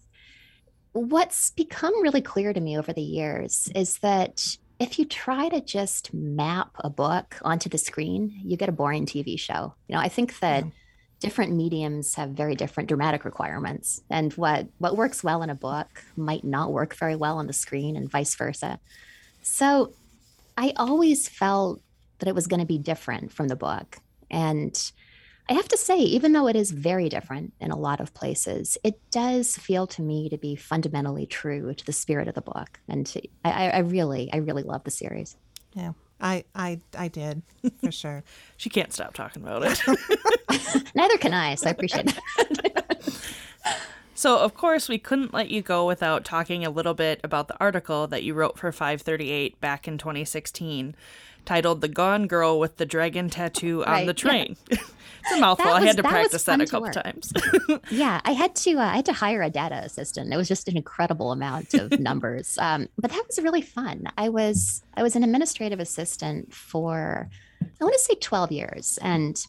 What's 0.91 1.49
become 1.49 2.03
really 2.03 2.21
clear 2.21 2.53
to 2.53 2.61
me 2.61 2.77
over 2.77 2.93
the 2.93 3.01
years 3.01 3.67
is 3.73 3.97
that 3.99 4.57
if 4.77 4.99
you 4.99 5.05
try 5.05 5.49
to 5.49 5.59
just 5.59 6.13
map 6.13 6.69
a 6.81 6.91
book 6.91 7.35
onto 7.41 7.67
the 7.67 7.79
screen, 7.79 8.39
you 8.43 8.57
get 8.57 8.69
a 8.69 8.73
boring 8.73 9.07
TV 9.07 9.39
show. 9.39 9.73
You 9.87 9.95
know, 9.95 10.01
I 10.01 10.09
think 10.09 10.37
that 10.37 10.65
yeah 10.65 10.69
different 11.23 11.53
mediums 11.53 12.15
have 12.15 12.31
very 12.31 12.53
different 12.53 12.89
dramatic 12.89 13.23
requirements 13.23 14.01
and 14.09 14.33
what 14.33 14.67
what 14.79 14.97
works 14.97 15.23
well 15.23 15.41
in 15.41 15.49
a 15.49 15.55
book 15.55 16.03
might 16.17 16.43
not 16.43 16.73
work 16.73 16.93
very 16.95 17.15
well 17.15 17.37
on 17.37 17.47
the 17.47 17.53
screen 17.53 17.95
and 17.95 18.11
vice 18.11 18.35
versa 18.35 18.77
so 19.41 19.93
i 20.57 20.73
always 20.75 21.29
felt 21.29 21.81
that 22.19 22.27
it 22.27 22.35
was 22.35 22.45
going 22.45 22.59
to 22.59 22.65
be 22.65 22.77
different 22.77 23.31
from 23.31 23.47
the 23.47 23.55
book 23.55 23.99
and 24.29 24.91
I 25.49 25.53
have 25.53 25.67
to 25.69 25.77
say, 25.77 25.97
even 25.97 26.31
though 26.31 26.47
it 26.47 26.55
is 26.55 26.71
very 26.71 27.09
different 27.09 27.53
in 27.59 27.69
a 27.69 27.77
lot 27.77 27.99
of 27.99 28.13
places, 28.13 28.77
it 28.81 28.97
does 29.11 29.57
feel 29.57 29.85
to 29.87 30.01
me 30.01 30.29
to 30.29 30.37
be 30.37 30.55
fundamentally 30.55 31.25
true 31.25 31.73
to 31.73 31.85
the 31.85 31.91
spirit 31.91 32.29
of 32.29 32.35
the 32.35 32.41
book. 32.41 32.79
And 32.87 33.05
to, 33.07 33.21
I, 33.43 33.71
I 33.71 33.79
really, 33.79 34.31
I 34.31 34.37
really 34.37 34.63
love 34.63 34.85
the 34.85 34.91
series. 34.91 35.35
Yeah, 35.73 35.91
I, 36.23 36.45
I, 36.55 36.79
I 36.97 37.09
did 37.09 37.43
for 37.83 37.91
sure. 37.91 38.23
she 38.57 38.69
can't 38.69 38.93
stop 38.93 39.13
talking 39.13 39.43
about 39.43 39.63
it. 39.63 39.81
Neither 40.95 41.17
can 41.17 41.33
I, 41.33 41.55
so 41.55 41.67
I 41.67 41.71
appreciate 41.71 42.05
that. 42.05 43.25
so, 44.15 44.39
of 44.39 44.53
course, 44.53 44.87
we 44.87 44.97
couldn't 44.97 45.33
let 45.33 45.51
you 45.51 45.61
go 45.61 45.85
without 45.85 46.23
talking 46.23 46.65
a 46.65 46.69
little 46.69 46.93
bit 46.93 47.19
about 47.25 47.49
the 47.49 47.59
article 47.59 48.07
that 48.07 48.23
you 48.23 48.33
wrote 48.33 48.57
for 48.57 48.71
538 48.71 49.59
back 49.59 49.85
in 49.85 49.97
2016 49.97 50.95
titled 51.45 51.81
The 51.81 51.87
Gone 51.87 52.27
Girl 52.27 52.59
with 52.59 52.77
the 52.77 52.85
Dragon 52.85 53.29
Tattoo 53.29 53.83
on 53.83 53.91
right, 53.91 54.07
the 54.07 54.13
Train. 54.13 54.57
Yeah. 54.69 54.77
it's 55.23 55.31
a 55.33 55.39
mouthful. 55.39 55.71
Was, 55.71 55.83
I 55.83 55.85
had 55.85 55.97
to 55.97 56.01
that 56.01 56.09
practice 56.09 56.43
that 56.43 56.61
a 56.61 56.65
couple 56.65 56.91
times. 56.91 57.33
yeah, 57.91 58.21
I 58.23 58.31
had 58.31 58.55
to 58.57 58.77
uh, 58.77 58.85
I 58.85 58.95
had 58.95 59.05
to 59.05 59.13
hire 59.13 59.41
a 59.41 59.49
data 59.49 59.75
assistant. 59.75 60.33
It 60.33 60.37
was 60.37 60.47
just 60.47 60.67
an 60.67 60.77
incredible 60.77 61.31
amount 61.31 61.73
of 61.73 61.99
numbers. 61.99 62.57
Um, 62.57 62.87
but 62.97 63.11
that 63.11 63.23
was 63.27 63.39
really 63.43 63.61
fun. 63.61 64.05
I 64.17 64.29
was 64.29 64.83
I 64.95 65.03
was 65.03 65.15
an 65.15 65.23
administrative 65.23 65.79
assistant 65.79 66.53
for 66.53 67.29
I 67.61 67.83
want 67.83 67.93
to 67.93 67.99
say 67.99 68.15
12 68.15 68.51
years 68.51 68.99
and 69.01 69.43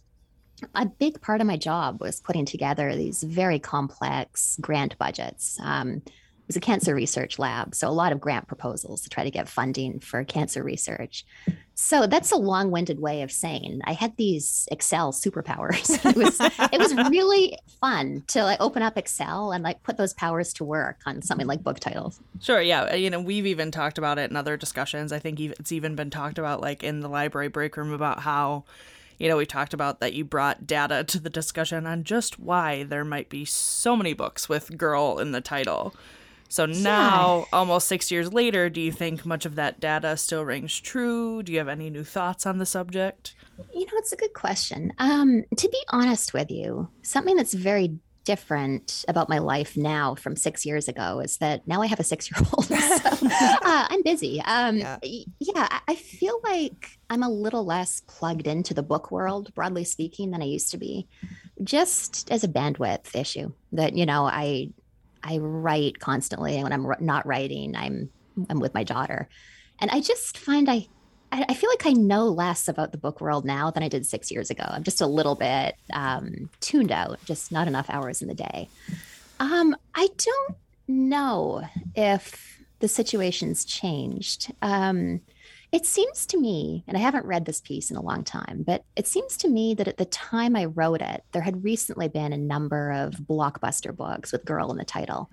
a 0.74 0.86
big 0.86 1.20
part 1.20 1.40
of 1.40 1.46
my 1.46 1.56
job 1.56 2.00
was 2.00 2.20
putting 2.20 2.44
together 2.44 2.94
these 2.94 3.22
very 3.22 3.58
complex 3.58 4.56
grant 4.60 4.96
budgets. 4.98 5.58
Um, 5.60 6.02
was 6.46 6.56
a 6.56 6.60
cancer 6.60 6.94
research 6.94 7.38
lab, 7.38 7.74
so 7.74 7.88
a 7.88 7.90
lot 7.90 8.12
of 8.12 8.20
grant 8.20 8.46
proposals 8.46 9.02
to 9.02 9.08
try 9.08 9.24
to 9.24 9.30
get 9.30 9.48
funding 9.48 9.98
for 10.00 10.24
cancer 10.24 10.62
research. 10.62 11.24
So 11.74 12.06
that's 12.06 12.30
a 12.30 12.36
long-winded 12.36 13.00
way 13.00 13.22
of 13.22 13.32
saying 13.32 13.80
I 13.84 13.94
had 13.94 14.16
these 14.16 14.68
Excel 14.70 15.12
superpowers. 15.12 16.04
it 16.04 16.16
was 16.16 16.38
it 16.40 16.78
was 16.78 16.94
really 17.10 17.58
fun 17.80 18.22
to 18.28 18.44
like 18.44 18.60
open 18.60 18.82
up 18.82 18.96
Excel 18.96 19.52
and 19.52 19.64
like 19.64 19.82
put 19.82 19.96
those 19.96 20.12
powers 20.12 20.52
to 20.54 20.64
work 20.64 21.00
on 21.06 21.22
something 21.22 21.46
like 21.46 21.62
book 21.62 21.80
titles. 21.80 22.20
Sure, 22.40 22.60
yeah, 22.60 22.90
uh, 22.92 22.94
you 22.94 23.10
know, 23.10 23.20
we've 23.20 23.46
even 23.46 23.70
talked 23.70 23.98
about 23.98 24.18
it 24.18 24.30
in 24.30 24.36
other 24.36 24.56
discussions. 24.56 25.12
I 25.12 25.18
think 25.18 25.40
it's 25.40 25.72
even 25.72 25.96
been 25.96 26.10
talked 26.10 26.38
about 26.38 26.60
like 26.60 26.84
in 26.84 27.00
the 27.00 27.08
library 27.08 27.48
break 27.48 27.76
room 27.76 27.92
about 27.92 28.20
how 28.20 28.64
you 29.18 29.28
know, 29.28 29.36
we 29.36 29.46
talked 29.46 29.74
about 29.74 30.00
that 30.00 30.12
you 30.12 30.24
brought 30.24 30.66
data 30.66 31.04
to 31.04 31.20
the 31.20 31.30
discussion 31.30 31.86
on 31.86 32.04
just 32.04 32.38
why 32.38 32.82
there 32.82 33.04
might 33.04 33.28
be 33.28 33.44
so 33.44 33.96
many 33.96 34.12
books 34.12 34.48
with 34.48 34.76
girl 34.76 35.18
in 35.18 35.32
the 35.32 35.40
title. 35.40 35.94
So 36.54 36.66
now, 36.66 37.38
yeah. 37.38 37.44
almost 37.52 37.88
six 37.88 38.12
years 38.12 38.32
later, 38.32 38.70
do 38.70 38.80
you 38.80 38.92
think 38.92 39.26
much 39.26 39.44
of 39.44 39.56
that 39.56 39.80
data 39.80 40.16
still 40.16 40.44
rings 40.44 40.78
true? 40.78 41.42
Do 41.42 41.50
you 41.50 41.58
have 41.58 41.66
any 41.66 41.90
new 41.90 42.04
thoughts 42.04 42.46
on 42.46 42.58
the 42.58 42.64
subject? 42.64 43.34
You 43.74 43.80
know, 43.80 43.92
it's 43.94 44.12
a 44.12 44.16
good 44.16 44.34
question. 44.34 44.92
Um, 44.98 45.42
to 45.56 45.68
be 45.68 45.82
honest 45.88 46.32
with 46.32 46.52
you, 46.52 46.88
something 47.02 47.34
that's 47.34 47.54
very 47.54 47.98
different 48.22 49.04
about 49.08 49.28
my 49.28 49.38
life 49.38 49.76
now 49.76 50.14
from 50.14 50.36
six 50.36 50.64
years 50.64 50.86
ago 50.86 51.18
is 51.18 51.38
that 51.38 51.66
now 51.66 51.82
I 51.82 51.86
have 51.86 51.98
a 51.98 52.04
six 52.04 52.30
year 52.30 52.40
old. 52.52 52.68
So, 52.70 53.26
uh, 53.26 53.86
I'm 53.90 54.02
busy. 54.04 54.40
Um, 54.42 54.76
yeah. 54.76 54.98
yeah, 55.40 55.80
I 55.88 55.96
feel 55.96 56.38
like 56.44 57.00
I'm 57.10 57.24
a 57.24 57.28
little 57.28 57.64
less 57.64 58.00
plugged 58.06 58.46
into 58.46 58.74
the 58.74 58.82
book 58.84 59.10
world, 59.10 59.52
broadly 59.54 59.82
speaking, 59.82 60.30
than 60.30 60.40
I 60.40 60.44
used 60.46 60.70
to 60.70 60.78
be, 60.78 61.08
just 61.64 62.30
as 62.30 62.44
a 62.44 62.48
bandwidth 62.48 63.16
issue 63.16 63.52
that, 63.72 63.96
you 63.96 64.06
know, 64.06 64.24
I 64.24 64.68
I 65.24 65.38
write 65.38 65.98
constantly, 65.98 66.54
and 66.54 66.62
when 66.62 66.72
I'm 66.72 66.86
not 67.00 67.26
writing, 67.26 67.74
I'm 67.74 68.10
I'm 68.48 68.60
with 68.60 68.74
my 68.74 68.84
daughter, 68.84 69.28
and 69.80 69.90
I 69.90 70.00
just 70.00 70.38
find 70.38 70.68
I 70.68 70.86
I 71.32 71.54
feel 71.54 71.70
like 71.70 71.86
I 71.86 71.92
know 71.92 72.28
less 72.28 72.68
about 72.68 72.92
the 72.92 72.98
book 72.98 73.20
world 73.20 73.44
now 73.44 73.70
than 73.70 73.82
I 73.82 73.88
did 73.88 74.06
six 74.06 74.30
years 74.30 74.50
ago. 74.50 74.64
I'm 74.66 74.84
just 74.84 75.00
a 75.00 75.06
little 75.06 75.34
bit 75.34 75.74
um, 75.92 76.48
tuned 76.60 76.92
out, 76.92 77.18
just 77.24 77.50
not 77.50 77.66
enough 77.66 77.90
hours 77.90 78.22
in 78.22 78.28
the 78.28 78.34
day. 78.34 78.68
Um, 79.40 79.74
I 79.96 80.08
don't 80.16 80.56
know 80.86 81.62
if 81.96 82.60
the 82.78 82.86
situation's 82.86 83.64
changed. 83.64 84.52
Um, 84.62 85.22
it 85.74 85.84
seems 85.84 86.24
to 86.26 86.38
me, 86.38 86.84
and 86.86 86.96
I 86.96 87.00
haven't 87.00 87.26
read 87.26 87.46
this 87.46 87.60
piece 87.60 87.90
in 87.90 87.96
a 87.96 88.00
long 88.00 88.22
time, 88.22 88.62
but 88.64 88.84
it 88.94 89.08
seems 89.08 89.36
to 89.38 89.48
me 89.48 89.74
that 89.74 89.88
at 89.88 89.96
the 89.96 90.04
time 90.04 90.54
I 90.54 90.66
wrote 90.66 91.02
it, 91.02 91.24
there 91.32 91.42
had 91.42 91.64
recently 91.64 92.06
been 92.06 92.32
a 92.32 92.36
number 92.36 92.92
of 92.92 93.14
blockbuster 93.14 93.94
books 93.94 94.30
with 94.30 94.44
girl 94.44 94.70
in 94.70 94.78
the 94.78 94.84
title, 94.84 95.28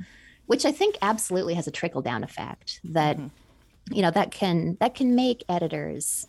which 0.48 0.66
I 0.66 0.72
think 0.72 0.98
absolutely 1.04 1.54
has 1.54 1.68
a 1.68 1.72
trickle 1.72 2.02
down 2.02 2.24
effect 2.24 2.80
that, 2.86 3.18
mm-hmm. 3.18 3.94
you 3.94 4.02
know, 4.02 4.10
that 4.10 4.32
can 4.32 4.78
that 4.80 4.96
can 4.96 5.14
make 5.14 5.44
editors 5.48 6.26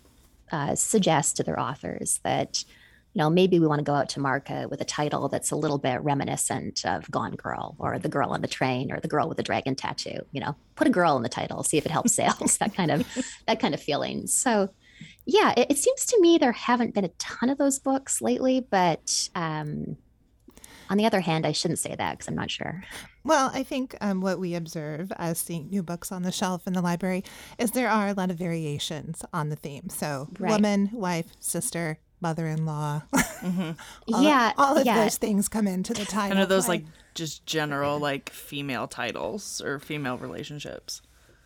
uh, 0.52 0.74
suggest 0.74 1.38
to 1.38 1.42
their 1.42 1.58
authors 1.58 2.20
that 2.22 2.66
you 3.14 3.18
know, 3.18 3.28
maybe 3.28 3.58
we 3.58 3.66
want 3.66 3.78
to 3.78 3.84
go 3.84 3.94
out 3.94 4.08
to 4.10 4.20
market 4.20 4.70
with 4.70 4.80
a 4.80 4.86
title 4.86 5.28
that's 5.28 5.50
a 5.50 5.56
little 5.56 5.78
bit 5.78 6.00
reminiscent 6.02 6.84
of 6.86 7.10
Gone 7.10 7.34
Girl 7.36 7.76
or 7.78 7.98
The 7.98 8.08
Girl 8.08 8.30
on 8.30 8.40
the 8.40 8.48
Train 8.48 8.90
or 8.90 9.00
The 9.00 9.08
Girl 9.08 9.28
with 9.28 9.36
the 9.36 9.42
Dragon 9.42 9.74
Tattoo. 9.74 10.20
You 10.32 10.40
know, 10.40 10.56
put 10.76 10.86
a 10.86 10.90
girl 10.90 11.16
in 11.16 11.22
the 11.22 11.28
title, 11.28 11.62
see 11.62 11.76
if 11.76 11.84
it 11.84 11.92
helps 11.92 12.14
sales. 12.14 12.56
that 12.58 12.74
kind 12.74 12.90
of 12.90 13.06
that 13.46 13.60
kind 13.60 13.74
of 13.74 13.82
feeling. 13.82 14.26
So, 14.26 14.70
yeah, 15.26 15.52
it, 15.56 15.72
it, 15.72 15.78
seems 15.78 16.06
to 16.06 16.20
me 16.20 16.38
there 16.38 16.52
haven't 16.52 16.94
been 16.94 17.04
a 17.04 17.08
ton 17.18 17.50
of 17.50 17.58
those 17.58 17.78
books 17.78 18.22
lately, 18.22 18.66
but 18.70 19.28
um, 19.34 19.96
on 20.88 20.96
the 20.96 21.04
other 21.04 21.20
hand, 21.20 21.46
I 21.46 21.52
shouldn't 21.52 21.80
say 21.80 21.94
that 21.94 22.12
because 22.12 22.28
I'm 22.28 22.34
not 22.34 22.50
sure. 22.50 22.82
Well, 23.24 23.50
I 23.52 23.62
think 23.62 23.94
um, 24.00 24.20
what 24.20 24.38
we 24.38 24.54
observe 24.54 25.12
as 25.16 25.38
seeing 25.38 25.68
new 25.68 25.82
books 25.82 26.10
on 26.10 26.22
the 26.22 26.32
shelf 26.32 26.66
in 26.66 26.72
the 26.72 26.82
library 26.82 27.24
is 27.58 27.72
there 27.72 27.90
are 27.90 28.08
a 28.08 28.14
lot 28.14 28.30
of 28.30 28.36
variations 28.36 29.22
on 29.32 29.48
the 29.48 29.56
theme. 29.56 29.90
So, 29.90 30.28
right. 30.38 30.50
woman, 30.50 30.90
wife, 30.92 31.26
sister, 31.40 31.98
mother-in-law. 32.22 33.02
Mm-hmm. 33.12 33.70
all 34.14 34.22
yeah, 34.22 34.50
of, 34.50 34.54
all 34.56 34.76
of 34.78 34.86
yeah. 34.86 35.02
those 35.02 35.16
things 35.16 35.48
come 35.48 35.66
into 35.66 35.92
the 35.92 36.04
title. 36.04 36.28
Kind 36.28 36.40
of 36.40 36.48
those 36.48 36.68
like 36.68 36.84
just 37.14 37.44
general 37.44 37.98
like 37.98 38.30
female 38.30 38.86
titles 38.86 39.60
or 39.60 39.78
female 39.78 40.16
relationships. 40.16 41.02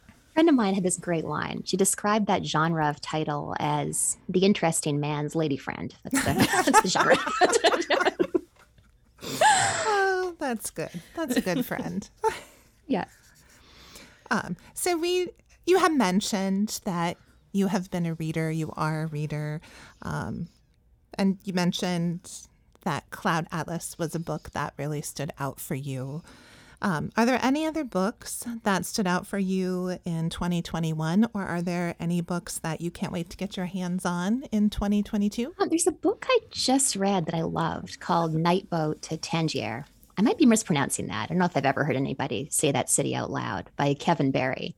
A 0.09 0.33
friend 0.35 0.49
of 0.51 0.55
mine 0.55 0.75
had 0.75 0.85
this 0.85 0.99
great 0.99 1.25
line. 1.25 1.63
She 1.65 1.79
described 1.79 2.27
that 2.27 2.45
genre 2.45 2.89
of 2.89 3.01
title 3.01 3.57
as 3.59 4.19
the 4.29 4.41
interesting 4.41 5.01
man's 5.01 5.35
lady 5.35 5.57
friend. 5.57 5.95
That's 6.05 6.25
the, 6.25 6.33
that's 6.65 6.83
the 6.83 6.89
genre. 6.89 7.17
oh, 9.87 10.37
that's 10.39 10.71
good. 10.71 11.01
That's 11.17 11.37
a 11.37 11.41
good 11.41 11.65
friend. 11.65 12.09
yeah. 12.87 13.07
Um, 14.31 14.57
so 14.75 14.99
we, 14.99 15.31
you 15.65 15.79
have 15.79 15.97
mentioned 15.97 16.81
that 16.85 17.17
you 17.53 17.69
have 17.69 17.91
been 17.91 18.05
a 18.05 18.15
reader. 18.15 18.51
You 18.51 18.73
are 18.77 19.05
a 19.05 19.07
reader. 19.07 19.63
Um, 20.03 20.49
and 21.19 21.39
you 21.45 21.53
mentioned 21.53 22.31
that 22.85 23.11
Cloud 23.11 23.47
Atlas 23.51 23.99
was 23.99 24.15
a 24.15 24.21
book 24.21 24.51
that 24.51 24.75
really 24.77 25.03
stood 25.03 25.33
out 25.39 25.61
for 25.61 25.75
you. 25.75 26.23
Um, 26.83 27.11
are 27.17 27.25
there 27.25 27.41
any 27.43 27.67
other 27.67 27.85
books 27.85 28.45
that 28.65 28.85
stood 28.85 29.07
out 29.07 29.27
for 29.27 29.39
you 29.39 29.99
in 30.05 30.31
2021, 30.31 31.27
or 31.35 31.43
are 31.43 31.63
there 31.63 31.95
any 31.99 32.21
books 32.21 32.59
that 32.59 32.81
you 32.81 32.91
can't 32.91 33.13
wait 33.13 33.31
to 33.31 33.37
get 33.37 33.57
your 33.57 33.67
hands 33.67 34.05
on 34.05 34.45
in 34.53 34.71
2022? 34.71 35.55
Um, 35.59 35.69
there's 35.69 35.87
a 35.87 35.93
book 35.93 36.27
I 36.29 36.39
just 36.51 36.95
read 36.95 37.27
that 37.27 37.35
I 37.35 37.43
loved 37.43 37.99
called 37.99 38.35
Night 38.35 38.69
Boat 38.69 39.03
to 39.03 39.17
Tangier. 39.17 39.87
I 40.19 40.23
might 40.23 40.39
be 40.39 40.47
mispronouncing 40.47 41.09
that. 41.09 41.25
I 41.25 41.27
don't 41.27 41.39
know 41.39 41.45
if 41.47 41.57
I've 41.57 41.67
ever 41.67 41.85
heard 41.85 41.97
anybody 41.97 42.49
say 42.51 42.73
that 42.73 42.91
city 42.91 43.15
out 43.15 43.31
loud 43.31 43.71
by 43.77 43.95
Kevin 43.95 44.31
Barry. 44.31 44.77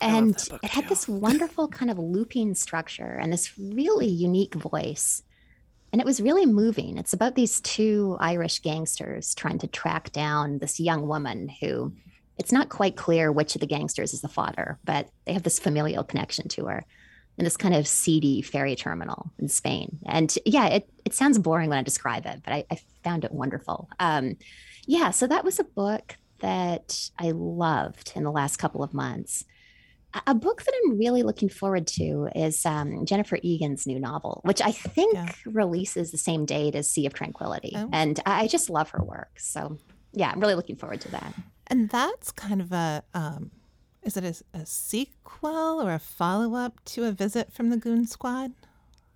And 0.00 0.36
it 0.62 0.70
had 0.70 0.88
this 0.88 1.06
wonderful 1.06 1.68
kind 1.68 1.90
of 1.90 1.98
looping 1.98 2.54
structure 2.54 3.18
and 3.20 3.32
this 3.32 3.56
really 3.58 4.08
unique 4.08 4.54
voice 4.54 5.22
and 5.94 6.00
it 6.00 6.06
was 6.06 6.20
really 6.20 6.44
moving. 6.44 6.98
It's 6.98 7.12
about 7.12 7.36
these 7.36 7.60
two 7.60 8.16
Irish 8.18 8.58
gangsters 8.58 9.32
trying 9.32 9.58
to 9.58 9.68
track 9.68 10.10
down 10.10 10.58
this 10.58 10.80
young 10.80 11.06
woman 11.06 11.48
who 11.60 11.92
it's 12.36 12.50
not 12.50 12.68
quite 12.68 12.96
clear 12.96 13.30
which 13.30 13.54
of 13.54 13.60
the 13.60 13.68
gangsters 13.68 14.12
is 14.12 14.20
the 14.20 14.26
father, 14.26 14.76
but 14.84 15.08
they 15.24 15.32
have 15.32 15.44
this 15.44 15.60
familial 15.60 16.02
connection 16.02 16.48
to 16.48 16.64
her 16.66 16.84
in 17.38 17.44
this 17.44 17.56
kind 17.56 17.76
of 17.76 17.86
seedy 17.86 18.42
ferry 18.42 18.74
terminal 18.74 19.30
in 19.38 19.46
Spain. 19.46 20.00
And 20.04 20.36
yeah, 20.44 20.66
it, 20.66 20.90
it 21.04 21.14
sounds 21.14 21.38
boring 21.38 21.68
when 21.68 21.78
I 21.78 21.82
describe 21.82 22.26
it, 22.26 22.40
but 22.44 22.52
I, 22.52 22.64
I 22.72 22.80
found 23.04 23.22
it 23.22 23.30
wonderful. 23.30 23.88
Um, 24.00 24.36
yeah, 24.88 25.12
so 25.12 25.28
that 25.28 25.44
was 25.44 25.60
a 25.60 25.64
book 25.64 26.16
that 26.40 27.08
I 27.20 27.30
loved 27.30 28.14
in 28.16 28.24
the 28.24 28.32
last 28.32 28.56
couple 28.56 28.82
of 28.82 28.94
months. 28.94 29.44
A 30.26 30.34
book 30.34 30.62
that 30.62 30.74
I'm 30.84 30.98
really 30.98 31.22
looking 31.22 31.48
forward 31.48 31.86
to 31.88 32.28
is 32.34 32.64
um, 32.64 33.04
Jennifer 33.04 33.38
Egan's 33.42 33.86
new 33.86 33.98
novel, 33.98 34.40
which 34.44 34.60
I 34.60 34.70
think 34.70 35.14
yeah. 35.14 35.32
releases 35.46 36.10
the 36.10 36.18
same 36.18 36.44
date 36.44 36.74
as 36.74 36.88
Sea 36.88 37.06
of 37.06 37.14
Tranquility. 37.14 37.72
Oh. 37.74 37.88
And 37.92 38.20
I 38.24 38.46
just 38.46 38.70
love 38.70 38.90
her 38.90 39.02
work. 39.02 39.38
So, 39.38 39.78
yeah, 40.12 40.30
I'm 40.30 40.40
really 40.40 40.54
looking 40.54 40.76
forward 40.76 41.00
to 41.02 41.10
that. 41.10 41.34
And 41.66 41.88
that's 41.88 42.30
kind 42.30 42.60
of 42.60 42.72
a, 42.72 43.02
um, 43.14 43.50
is 44.02 44.16
it 44.16 44.24
a, 44.24 44.58
a, 44.58 44.66
sequel 44.66 45.82
or 45.82 45.92
a 45.92 45.98
follow 45.98 46.54
up 46.54 46.84
to 46.86 47.04
A 47.04 47.12
Visit 47.12 47.52
from 47.52 47.70
the 47.70 47.76
Goon 47.76 48.06
Squad? 48.06 48.52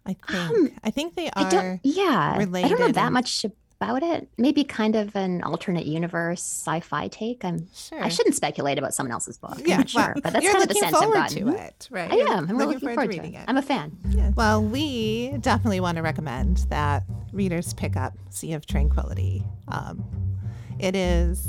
I 0.07 0.14
think. 0.14 0.51
Um, 0.51 0.70
I 0.83 0.91
think 0.91 1.14
they 1.14 1.29
are. 1.31 1.33
I 1.37 1.81
yeah. 1.83 2.39
Related. 2.39 2.66
I 2.66 2.68
don't 2.70 2.81
know 2.81 2.93
that 2.93 3.12
much 3.12 3.45
about 3.81 4.03
it. 4.03 4.29
Maybe 4.37 4.64
kind 4.64 4.97
of 4.97 5.14
an 5.14 5.41
alternate 5.43 5.87
universe 5.87 6.41
sci-fi 6.43 7.07
take. 7.09 7.45
I'm 7.45 7.68
Sure. 7.72 8.03
I 8.03 8.09
shouldn't 8.09 8.35
speculate 8.35 8.76
about 8.76 8.93
someone 8.93 9.12
else's 9.12 9.39
book. 9.39 9.61
Yeah, 9.64 9.74
I'm 9.74 9.81
not 9.81 9.91
sure, 9.91 10.14
but 10.22 10.33
that's 10.33 10.45
kind 10.45 10.62
of 10.62 10.68
the 10.68 10.74
looking 10.74 10.83
sense 10.83 10.95
I've 10.97 11.01
forward 11.03 11.14
gotten. 11.14 11.47
to 11.47 11.53
it, 11.62 11.89
right? 11.91 12.11
I 12.11 12.16
You're 12.16 12.29
am. 12.29 12.49
I'm 12.51 12.57
really 12.57 12.74
looking 12.74 12.89
forward, 12.89 13.11
to 13.12 13.16
to 13.16 13.22
reading 13.22 13.35
it. 13.35 13.43
it. 13.43 13.45
I'm 13.47 13.57
a 13.57 13.62
fan. 13.62 14.33
Well, 14.37 14.62
we 14.64 15.37
definitely 15.41 15.79
want 15.81 15.97
to 15.97 16.03
recommend 16.03 16.59
that 16.70 17.05
readers 17.33 17.72
pick 17.74 17.97
up 17.97 18.14
Sea 18.31 18.53
of 18.55 18.66
Tranquility. 18.66 19.45
Um, 19.68 20.05
it 20.81 20.97
is, 20.97 21.47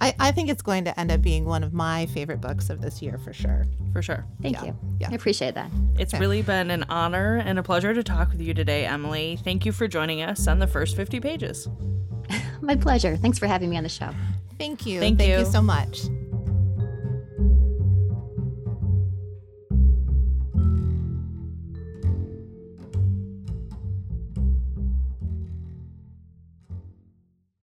I, 0.00 0.14
I 0.18 0.30
think 0.32 0.48
it's 0.48 0.62
going 0.62 0.84
to 0.84 0.98
end 0.98 1.10
up 1.10 1.22
being 1.22 1.44
one 1.44 1.64
of 1.64 1.72
my 1.72 2.06
favorite 2.06 2.40
books 2.40 2.70
of 2.70 2.80
this 2.80 3.02
year 3.02 3.18
for 3.18 3.32
sure. 3.32 3.66
For 3.92 4.00
sure. 4.02 4.24
Thank 4.40 4.56
Yeah, 4.56 4.66
you. 4.66 4.78
yeah. 5.00 5.08
I 5.10 5.14
appreciate 5.14 5.54
that. 5.54 5.70
It's 5.98 6.14
Okay. 6.14 6.20
really 6.20 6.42
been 6.42 6.70
an 6.70 6.84
honor 6.88 7.36
and 7.44 7.58
a 7.58 7.62
pleasure 7.62 7.92
to 7.94 8.02
talk 8.04 8.30
with 8.30 8.40
you 8.40 8.54
today, 8.54 8.86
Emily. 8.86 9.38
Thank 9.42 9.66
you 9.66 9.72
for 9.72 9.88
joining 9.88 10.22
us 10.22 10.46
on 10.46 10.58
the 10.60 10.66
first 10.66 10.94
50 10.96 11.18
pages. 11.20 11.68
My 12.60 12.76
pleasure. 12.76 13.16
Thanks 13.16 13.38
for 13.38 13.46
having 13.46 13.70
me 13.70 13.76
on 13.76 13.82
the 13.82 13.88
show. 13.88 14.10
Thank 14.58 14.86
you. 14.86 15.00
Thank 15.00 15.18
Thank 15.18 15.30
you. 15.30 15.38
you 15.38 15.44
so 15.46 15.62
much. 15.62 16.02